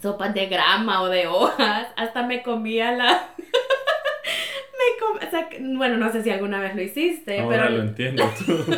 sopas 0.02 0.34
de 0.34 0.46
grama 0.48 1.02
o 1.02 1.10
de 1.10 1.28
hojas, 1.28 1.88
hasta 1.98 2.24
me 2.24 2.42
comía 2.42 2.94
la 2.94 3.22
o 5.02 5.30
sea, 5.32 5.50
que- 5.50 5.60
bueno, 5.60 5.98
no 5.98 6.12
sé 6.12 6.24
si 6.24 6.30
alguna 6.30 6.60
vez 6.60 6.76
lo 6.76 6.82
hiciste, 6.82 7.40
Ahora 7.40 7.64
pero 7.66 7.78
lo 7.78 7.84
entiendo 7.84 8.24
tú. 8.46 8.54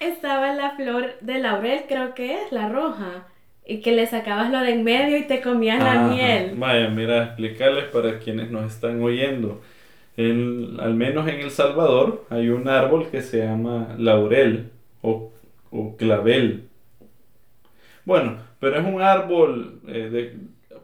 estaba 0.00 0.52
la 0.54 0.70
flor 0.72 1.14
de 1.20 1.38
laurel, 1.38 1.82
creo 1.88 2.14
que 2.14 2.34
es 2.42 2.52
la 2.52 2.68
roja, 2.68 3.26
y 3.66 3.80
que 3.80 3.92
le 3.92 4.06
sacabas 4.06 4.50
lo 4.50 4.60
de 4.60 4.70
en 4.72 4.84
medio 4.84 5.16
y 5.16 5.22
te 5.24 5.40
comías 5.40 5.82
la 5.82 6.08
miel. 6.08 6.52
Vaya, 6.56 6.88
mira, 6.88 7.24
explicarles 7.24 7.84
para 7.86 8.18
quienes 8.18 8.50
nos 8.50 8.72
están 8.72 9.02
oyendo. 9.02 9.60
En- 10.16 10.76
al 10.80 10.94
menos 10.94 11.26
en 11.28 11.40
El 11.40 11.50
Salvador 11.50 12.24
hay 12.30 12.48
un 12.48 12.68
árbol 12.68 13.08
que 13.10 13.20
se 13.22 13.38
llama 13.44 13.94
laurel 13.98 14.70
o, 15.02 15.32
o 15.70 15.96
clavel. 15.96 16.68
Bueno, 18.04 18.38
pero 18.60 18.76
es 18.78 18.86
un 18.86 19.02
árbol, 19.02 19.80
eh, 19.88 20.08
de, 20.10 20.36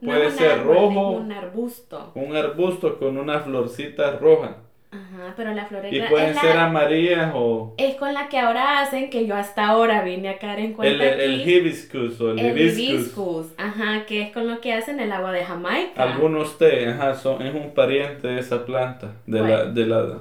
puede 0.05 0.31
ser 0.31 0.51
árbol, 0.53 0.75
rojo, 0.77 1.11
un 1.13 1.33
arbusto. 1.33 2.13
un 2.15 2.37
arbusto 2.37 2.99
con 2.99 3.17
unas 3.19 3.45
florcitas 3.45 4.21
rojas. 4.21 4.53
Ajá, 4.95 5.33
pero 5.39 5.55
la 5.55 5.65
flor 5.65 5.87
es 5.87 5.93
Y 5.95 6.01
pueden 6.03 6.35
la- 6.35 6.41
ser 6.43 6.55
amarillas 6.59 7.33
o 7.35 7.73
es 7.79 7.95
con 7.95 8.13
la 8.13 8.29
que 8.29 8.39
ahora 8.39 8.81
hacen 8.81 9.09
que 9.09 9.27
yo 9.27 9.35
hasta 9.35 9.67
ahora 9.67 10.03
vine 10.03 10.29
a 10.29 10.39
caer 10.39 10.59
en 10.61 10.75
cuenta 10.75 11.03
el 11.15 11.41
aquí. 11.41 11.51
hibiscus 11.51 12.21
o 12.21 12.33
el, 12.33 12.39
El 12.39 12.59
hibiscus. 12.59 12.79
hibiscus, 12.91 13.47
ajá, 13.57 14.05
que 14.07 14.21
es 14.21 14.33
con 14.35 14.47
lo 14.47 14.61
que 14.61 14.75
hacen 14.75 15.01
el 15.01 15.11
agua 15.11 15.33
de 15.33 15.45
Jamaica. 15.47 16.03
Algunos 16.03 16.59
té, 16.59 16.89
ajá, 16.89 17.15
son, 17.15 17.41
es 17.41 17.55
un 17.55 17.73
pariente 17.73 18.29
de 18.29 18.41
esa 18.41 18.67
planta, 18.67 19.13
de 19.27 19.41
la, 19.41 19.65
de 19.65 19.87
la, 19.87 20.19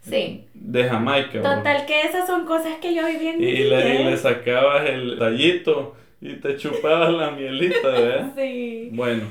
Sí. 0.00 0.44
de 0.54 0.84
Jamaica. 0.84 1.40
Total 1.42 1.86
que 1.86 2.02
esas 2.02 2.26
son 2.26 2.44
cosas 2.44 2.78
que 2.80 2.92
yo 2.92 3.06
viví 3.06 3.28
en 3.28 3.34
Y, 3.36 3.46
mi 3.46 3.50
y 3.52 3.64
le, 3.70 4.00
y 4.00 4.04
le 4.04 4.16
sacabas 4.16 4.84
el 4.88 5.16
tallito 5.18 5.94
y 6.20 6.34
te 6.36 6.56
chupabas 6.56 7.12
la 7.12 7.30
mielita, 7.30 7.88
¿verdad? 7.88 8.32
Sí. 8.36 8.90
Bueno, 8.92 9.24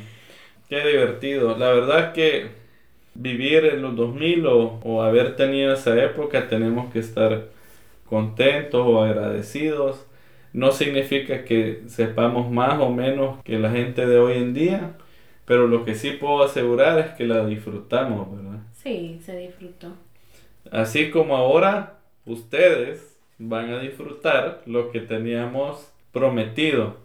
qué 0.70 0.86
divertido. 0.86 1.58
La 1.58 1.70
verdad 1.70 2.14
que 2.14 2.48
vivir 3.14 3.66
en 3.66 3.82
los 3.82 3.96
2000 3.96 4.46
o, 4.48 4.80
o 4.84 5.02
haber 5.02 5.36
tenido 5.36 5.74
esa 5.74 6.02
época 6.04 6.48
tenemos 6.48 6.92
que 6.92 7.00
estar 7.00 7.48
contentos 8.08 8.82
o 8.86 9.02
agradecidos. 9.02 10.06
No 10.54 10.72
significa 10.72 11.44
que 11.44 11.84
sepamos 11.88 12.50
más 12.50 12.80
o 12.80 12.90
menos 12.90 13.44
que 13.44 13.60
la 13.60 13.72
gente 13.72 14.06
de 14.06 14.20
hoy 14.20 14.38
en 14.38 14.54
día, 14.54 14.96
pero 15.46 15.68
lo 15.68 15.84
que 15.84 15.96
sí 15.96 16.12
puedo 16.12 16.44
asegurar 16.44 16.98
es 17.00 17.08
que 17.16 17.26
la 17.26 17.46
disfrutamos, 17.46 18.32
¿verdad? 18.36 18.60
Sí, 18.74 19.20
se 19.24 19.38
disfrutó. 19.38 19.94
Así 20.72 21.12
como 21.12 21.36
ahora 21.36 22.00
ustedes 22.26 23.18
van 23.38 23.72
a 23.72 23.80
disfrutar 23.80 24.62
lo 24.66 24.92
que 24.92 25.02
teníamos 25.02 25.92
prometido. 26.16 26.96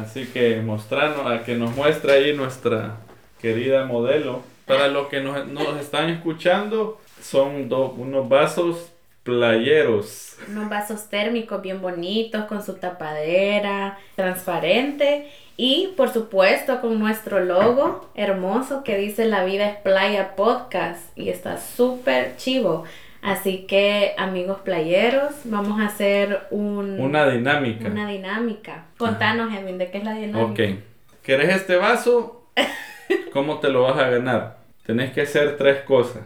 Así 0.00 0.26
que 0.26 0.62
mostrarnos, 0.62 1.26
a 1.26 1.42
que 1.44 1.56
nos 1.56 1.74
muestre 1.76 2.12
ahí 2.12 2.32
nuestra 2.34 2.96
querida 3.42 3.84
modelo. 3.84 4.42
Para 4.64 4.88
los 4.88 5.08
que 5.08 5.20
nos, 5.20 5.46
nos 5.48 5.78
están 5.78 6.08
escuchando, 6.08 6.98
son 7.20 7.68
do- 7.68 7.90
unos 7.98 8.28
vasos 8.28 8.90
playeros. 9.24 10.36
Unos 10.48 10.68
vasos 10.70 11.08
térmicos 11.08 11.60
bien 11.62 11.80
bonitos 11.82 12.44
con 12.44 12.62
su 12.64 12.74
tapadera 12.74 13.98
transparente 14.16 15.30
y 15.56 15.92
por 15.96 16.12
supuesto 16.12 16.80
con 16.80 16.98
nuestro 16.98 17.40
logo 17.40 18.08
hermoso 18.14 18.82
que 18.84 18.96
dice 18.98 19.24
La 19.26 19.44
vida 19.44 19.68
es 19.68 19.76
playa 19.78 20.34
podcast 20.36 21.00
y 21.16 21.28
está 21.30 21.58
súper 21.58 22.36
chivo. 22.36 22.84
Así 23.24 23.64
que 23.66 24.12
amigos 24.18 24.58
playeros, 24.64 25.32
vamos 25.46 25.80
a 25.80 25.86
hacer 25.86 26.42
un, 26.50 27.00
Una 27.00 27.26
dinámica. 27.26 27.88
una 27.88 28.06
dinámica. 28.06 28.84
Contanos, 28.98 29.50
Edwin, 29.50 29.78
¿de 29.78 29.90
qué 29.90 29.96
es 29.98 30.04
la 30.04 30.12
dinámica? 30.12 30.42
Ok. 30.44 30.78
¿Querés 31.22 31.56
este 31.56 31.76
vaso? 31.76 32.50
¿Cómo 33.32 33.60
te 33.60 33.70
lo 33.70 33.84
vas 33.84 33.98
a 33.98 34.10
ganar? 34.10 34.58
Tenés 34.84 35.12
que 35.12 35.22
hacer 35.22 35.56
tres 35.56 35.80
cosas. 35.84 36.24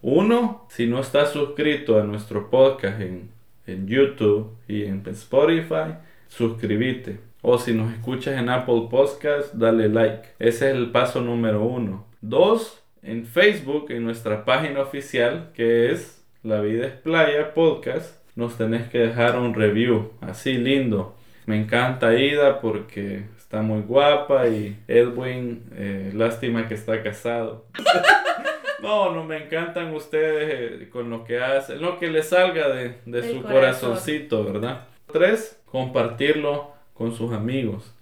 Uno, 0.00 0.64
si 0.70 0.86
no 0.86 1.00
estás 1.00 1.32
suscrito 1.32 2.00
a 2.00 2.04
nuestro 2.04 2.50
podcast 2.50 3.00
en, 3.00 3.30
en 3.66 3.88
YouTube 3.88 4.56
y 4.68 4.84
en 4.84 5.02
Spotify, 5.08 5.96
suscríbete. 6.28 7.18
O 7.42 7.58
si 7.58 7.74
nos 7.74 7.92
escuchas 7.92 8.38
en 8.38 8.48
Apple 8.48 8.86
Podcast, 8.88 9.54
dale 9.54 9.88
like. 9.88 10.28
Ese 10.38 10.70
es 10.70 10.76
el 10.76 10.92
paso 10.92 11.20
número 11.20 11.64
uno. 11.64 12.06
Dos, 12.20 12.80
en 13.02 13.26
Facebook, 13.26 13.86
en 13.90 14.04
nuestra 14.04 14.44
página 14.44 14.82
oficial, 14.82 15.50
que 15.54 15.90
es 15.90 16.17
La 16.44 16.60
Vida 16.60 16.86
es 16.86 16.92
Playa 16.92 17.52
Podcast, 17.52 18.16
nos 18.36 18.56
tenés 18.56 18.88
que 18.90 18.98
dejar 18.98 19.36
un 19.36 19.54
review 19.54 20.12
así 20.20 20.52
lindo. 20.52 21.16
Me 21.46 21.60
encanta 21.60 22.14
Ida 22.14 22.60
porque 22.60 23.24
está 23.36 23.60
muy 23.60 23.80
guapa 23.80 24.46
y 24.46 24.78
Edwin, 24.86 25.64
eh, 25.74 26.12
lástima 26.14 26.68
que 26.68 26.74
está 26.74 27.02
casado. 27.02 27.64
no, 28.82 29.12
no, 29.12 29.24
me 29.24 29.42
encantan 29.42 29.92
ustedes 29.92 30.82
eh, 30.82 30.88
con 30.90 31.10
lo 31.10 31.24
que 31.24 31.40
hacen, 31.40 31.82
lo 31.82 31.98
que 31.98 32.06
les 32.06 32.28
salga 32.28 32.68
de, 32.68 32.94
de 33.04 33.32
su 33.32 33.42
corazoncito, 33.42 34.44
¿verdad? 34.44 34.86
Tres, 35.12 35.60
compartirlo 35.64 36.70
con 36.94 37.16
sus 37.16 37.32
amigos. 37.32 37.92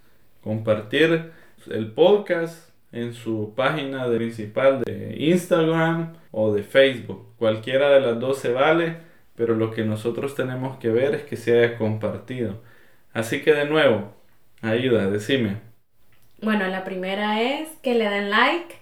Compartir 0.43 1.33
el 1.71 1.91
podcast 1.91 2.66
en 2.93 3.15
su 3.15 3.53
página 3.55 4.07
principal 4.09 4.83
de 4.83 5.17
Instagram 5.19 6.15
o 6.31 6.53
de 6.53 6.63
Facebook. 6.63 7.35
Cualquiera 7.39 7.91
de 7.91 8.01
las 8.01 8.21
dos 8.21 8.39
se 8.39 8.53
vale, 8.53 8.99
pero 9.35 9.55
lo 9.55 9.71
que 9.71 9.85
nosotros 9.85 10.35
tenemos 10.35 10.79
que 10.79 10.89
ver 10.89 11.15
es 11.15 11.23
que 11.23 11.37
se 11.37 11.59
haya 11.59 11.79
compartido. 11.79 12.63
Así 13.13 13.43
que 13.43 13.53
de 13.53 13.67
nuevo, 13.67 14.13
ayuda, 14.63 15.11
decime. 15.11 15.59
Bueno, 16.43 16.67
la 16.69 16.85
primera 16.85 17.43
es 17.43 17.69
que 17.83 17.95
le 17.95 18.09
den 18.09 18.31
like 18.31 18.77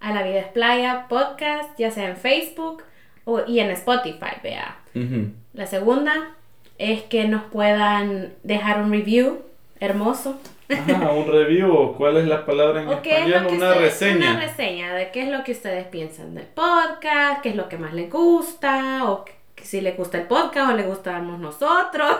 a 0.00 0.12
La 0.12 0.22
Vida 0.22 0.40
es 0.40 0.48
Playa 0.48 1.06
podcast, 1.08 1.78
ya 1.78 1.90
sea 1.90 2.08
en 2.08 2.16
Facebook 2.16 2.82
o, 3.24 3.42
y 3.46 3.60
en 3.60 3.70
Spotify, 3.70 4.40
vea. 4.42 4.78
La 5.52 5.66
segunda 5.66 6.34
es 6.78 7.02
que 7.02 7.28
nos 7.28 7.44
puedan 7.44 8.32
dejar 8.42 8.82
un 8.82 8.90
review 8.90 9.42
hermoso 9.78 10.40
Ajá, 10.68 11.10
un 11.12 11.30
review, 11.30 11.94
¿cuál 11.96 12.16
es 12.16 12.26
la 12.26 12.44
palabra 12.44 12.82
en 12.82 12.90
español? 12.90 13.46
Una 13.52 13.74
reseña. 13.74 14.32
Una 14.32 14.40
reseña 14.40 14.94
de 14.94 15.10
qué 15.10 15.22
es 15.22 15.28
lo 15.28 15.44
que 15.44 15.52
ustedes 15.52 15.86
piensan 15.86 16.34
del 16.34 16.46
podcast, 16.46 17.42
qué 17.42 17.50
es 17.50 17.56
lo 17.56 17.68
que 17.68 17.78
más 17.78 17.94
les 17.94 18.10
gusta, 18.10 19.04
o 19.10 19.24
si 19.62 19.80
les 19.80 19.96
gusta 19.96 20.18
el 20.18 20.26
podcast 20.26 20.72
o 20.72 20.76
les 20.76 20.86
gustamos 20.86 21.38
nosotros. 21.38 22.16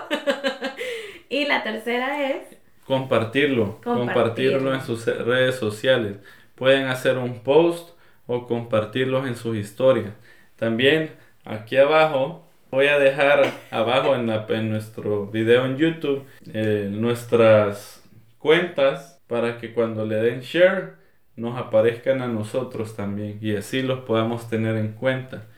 y 1.29 1.47
la 1.47 1.63
tercera 1.63 2.31
es... 2.31 2.43
Compartirlo, 2.87 3.81
compartirlo, 3.83 4.07
compartirlo 4.07 4.75
en 4.75 4.81
sus 4.81 5.07
redes 5.07 5.57
sociales. 5.57 6.17
Pueden 6.55 6.87
hacer 6.87 7.19
un 7.19 7.41
post 7.41 7.97
o 8.27 8.47
compartirlos 8.47 9.27
en 9.27 9.35
sus 9.35 9.57
historias. 9.57 10.13
También 10.57 11.11
aquí 11.45 11.77
abajo 11.77 12.47
voy 12.71 12.87
a 12.87 12.99
dejar 12.99 13.53
abajo 13.71 14.15
en, 14.15 14.27
la, 14.27 14.47
en 14.49 14.71
nuestro 14.71 15.27
video 15.27 15.65
en 15.65 15.77
YouTube 15.77 16.25
eh, 16.53 16.89
nuestras 16.91 17.96
cuentas 18.47 19.21
para 19.27 19.59
que 19.59 19.75
cuando 19.75 20.07
le 20.07 20.15
den 20.15 20.41
share 20.41 20.93
nos 21.35 21.59
aparezcan 21.59 22.23
a 22.23 22.29
nosotros 22.29 22.95
también 22.95 23.41
y 23.41 23.57
así 23.57 23.83
los 23.83 24.05
podamos 24.05 24.49
tener 24.49 24.77
en 24.77 24.93
cuenta. 24.93 25.49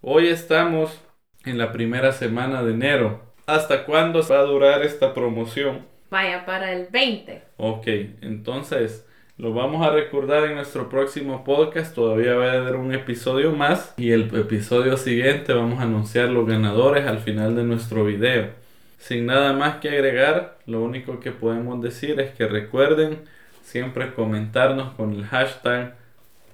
Hoy 0.00 0.28
estamos 0.28 1.02
en 1.44 1.58
la 1.58 1.70
primera 1.70 2.12
semana 2.12 2.62
de 2.62 2.72
enero. 2.72 3.20
¿Hasta 3.44 3.84
cuándo 3.84 4.26
va 4.26 4.38
a 4.38 4.44
durar 4.44 4.82
esta 4.82 5.12
promoción? 5.12 5.84
Vaya, 6.10 6.46
para 6.46 6.72
el 6.72 6.86
20. 6.90 7.42
Ok, 7.58 7.88
entonces 8.22 9.06
lo 9.36 9.52
vamos 9.52 9.86
a 9.86 9.90
recordar 9.90 10.44
en 10.44 10.54
nuestro 10.54 10.88
próximo 10.88 11.44
podcast. 11.44 11.94
Todavía 11.94 12.36
va 12.36 12.52
a 12.52 12.54
haber 12.54 12.76
un 12.76 12.94
episodio 12.94 13.52
más 13.52 13.92
y 13.98 14.12
el 14.12 14.34
episodio 14.34 14.96
siguiente 14.96 15.52
vamos 15.52 15.78
a 15.78 15.82
anunciar 15.82 16.30
los 16.30 16.46
ganadores 16.46 17.06
al 17.06 17.18
final 17.18 17.54
de 17.54 17.64
nuestro 17.64 18.02
video. 18.06 18.63
Sin 18.98 19.26
nada 19.26 19.52
más 19.52 19.76
que 19.76 19.90
agregar, 19.90 20.58
lo 20.66 20.82
único 20.82 21.20
que 21.20 21.30
podemos 21.30 21.82
decir 21.82 22.18
es 22.20 22.32
que 22.34 22.46
recuerden 22.46 23.18
siempre 23.62 24.14
comentarnos 24.14 24.94
con 24.94 25.12
el 25.12 25.24
hashtag 25.24 25.94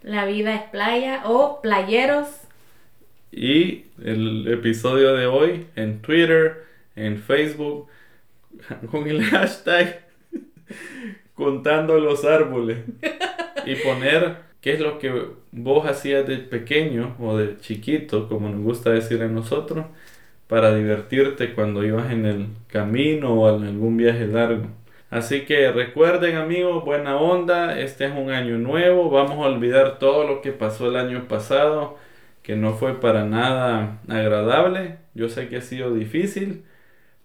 La 0.02 0.24
vida 0.24 0.54
es 0.54 0.62
playa 0.70 1.22
o 1.26 1.60
playeros. 1.60 2.26
Y 3.30 3.84
el 4.02 4.48
episodio 4.48 5.14
de 5.14 5.26
hoy 5.26 5.66
en 5.76 6.00
Twitter, 6.00 6.64
en 6.96 7.18
Facebook, 7.18 7.88
con 8.90 9.06
el 9.08 9.22
hashtag 9.24 10.00
contando 11.34 11.98
los 11.98 12.24
árboles. 12.24 12.78
Y 13.64 13.76
poner 13.76 14.38
qué 14.60 14.72
es 14.72 14.80
lo 14.80 14.98
que 14.98 15.26
vos 15.52 15.86
hacías 15.86 16.26
de 16.26 16.38
pequeño 16.38 17.16
o 17.20 17.36
de 17.36 17.58
chiquito, 17.60 18.28
como 18.28 18.48
nos 18.48 18.62
gusta 18.62 18.90
decir 18.90 19.22
a 19.22 19.28
nosotros 19.28 19.86
para 20.50 20.74
divertirte 20.74 21.54
cuando 21.54 21.84
ibas 21.84 22.10
en 22.10 22.26
el 22.26 22.48
camino 22.66 23.34
o 23.34 23.56
en 23.56 23.68
algún 23.68 23.96
viaje 23.96 24.26
largo. 24.26 24.66
Así 25.08 25.42
que 25.46 25.70
recuerden 25.70 26.36
amigos, 26.36 26.84
buena 26.84 27.18
onda, 27.18 27.78
este 27.78 28.06
es 28.06 28.12
un 28.12 28.30
año 28.30 28.58
nuevo, 28.58 29.10
vamos 29.10 29.38
a 29.38 29.48
olvidar 29.48 30.00
todo 30.00 30.26
lo 30.26 30.42
que 30.42 30.50
pasó 30.50 30.88
el 30.88 30.96
año 30.96 31.28
pasado, 31.28 31.98
que 32.42 32.56
no 32.56 32.74
fue 32.74 33.00
para 33.00 33.24
nada 33.24 34.00
agradable, 34.08 34.98
yo 35.14 35.28
sé 35.28 35.48
que 35.48 35.58
ha 35.58 35.60
sido 35.60 35.94
difícil, 35.94 36.64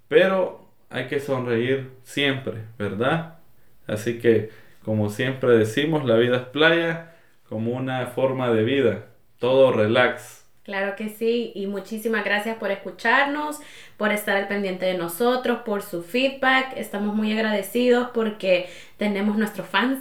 pero 0.08 0.70
hay 0.92 1.08
que 1.08 1.20
sonreír 1.20 1.90
siempre, 2.04 2.62
¿verdad? 2.78 3.40
Así 3.88 4.20
que, 4.20 4.52
como 4.84 5.10
siempre 5.10 5.58
decimos, 5.58 6.06
la 6.06 6.18
vida 6.18 6.38
es 6.38 6.44
playa 6.44 7.16
como 7.50 7.72
una 7.72 8.06
forma 8.06 8.52
de 8.52 8.64
vida, 8.64 9.06
todo 9.40 9.72
relax. 9.72 10.45
Claro 10.66 10.96
que 10.96 11.10
sí, 11.10 11.52
y 11.54 11.68
muchísimas 11.68 12.26
gracias 12.26 12.58
por 12.58 12.72
escucharnos, 12.72 13.60
por 13.98 14.12
estar 14.12 14.36
al 14.36 14.48
pendiente 14.48 14.88
de 14.88 14.98
nosotros, 14.98 15.60
por 15.60 15.84
su 15.84 16.02
feedback. 16.02 16.76
Estamos 16.76 17.14
muy 17.14 17.32
agradecidos 17.32 18.10
porque 18.16 18.68
tenemos 18.98 19.38
nuestros 19.38 19.68
fans. 19.68 20.00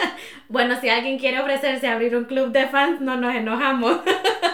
bueno, 0.48 0.80
si 0.80 0.88
alguien 0.88 1.18
quiere 1.18 1.38
ofrecerse 1.38 1.86
a 1.86 1.92
abrir 1.92 2.16
un 2.16 2.24
club 2.24 2.50
de 2.50 2.66
fans, 2.66 3.02
no 3.02 3.18
nos 3.18 3.34
enojamos. 3.34 4.00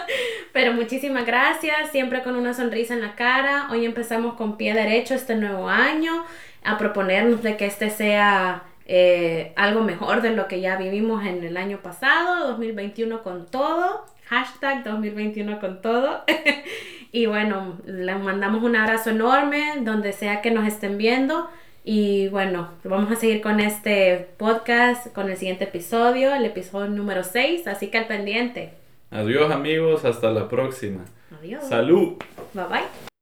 Pero 0.51 0.73
muchísimas 0.73 1.25
gracias, 1.25 1.91
siempre 1.91 2.23
con 2.23 2.35
una 2.35 2.53
sonrisa 2.53 2.93
en 2.93 3.01
la 3.01 3.15
cara. 3.15 3.69
Hoy 3.71 3.85
empezamos 3.85 4.33
con 4.33 4.57
pie 4.57 4.73
derecho 4.73 5.13
este 5.13 5.35
nuevo 5.35 5.69
año, 5.69 6.25
a 6.65 6.77
proponernos 6.77 7.41
de 7.41 7.55
que 7.55 7.67
este 7.67 7.89
sea 7.89 8.63
eh, 8.85 9.53
algo 9.55 9.81
mejor 9.81 10.21
de 10.21 10.31
lo 10.31 10.49
que 10.49 10.59
ya 10.59 10.75
vivimos 10.75 11.25
en 11.25 11.41
el 11.41 11.55
año 11.55 11.77
pasado, 11.77 12.49
2021 12.49 13.23
con 13.23 13.45
todo 13.49 14.12
hashtag 14.25 14.83
2021 14.83 15.59
con 15.59 15.81
todo. 15.81 16.23
y 17.11 17.25
bueno, 17.25 17.77
les 17.85 18.19
mandamos 18.19 18.63
un 18.63 18.75
abrazo 18.75 19.11
enorme 19.11 19.75
donde 19.81 20.13
sea 20.13 20.41
que 20.41 20.51
nos 20.51 20.67
estén 20.67 20.97
viendo. 20.97 21.49
Y 21.85 22.29
bueno, 22.29 22.69
vamos 22.83 23.11
a 23.11 23.15
seguir 23.15 23.41
con 23.41 23.59
este 23.59 24.29
podcast, 24.37 25.13
con 25.13 25.29
el 25.29 25.35
siguiente 25.35 25.65
episodio, 25.65 26.33
el 26.33 26.45
episodio 26.45 26.89
número 26.89 27.23
6, 27.23 27.67
así 27.67 27.87
que 27.87 27.97
al 27.97 28.07
pendiente. 28.07 28.73
Adiós 29.11 29.51
amigos, 29.51 30.05
hasta 30.05 30.31
la 30.31 30.47
próxima. 30.47 31.03
Adiós. 31.39 31.67
Salud. 31.67 32.13
Bye 32.53 32.63
bye. 32.69 33.12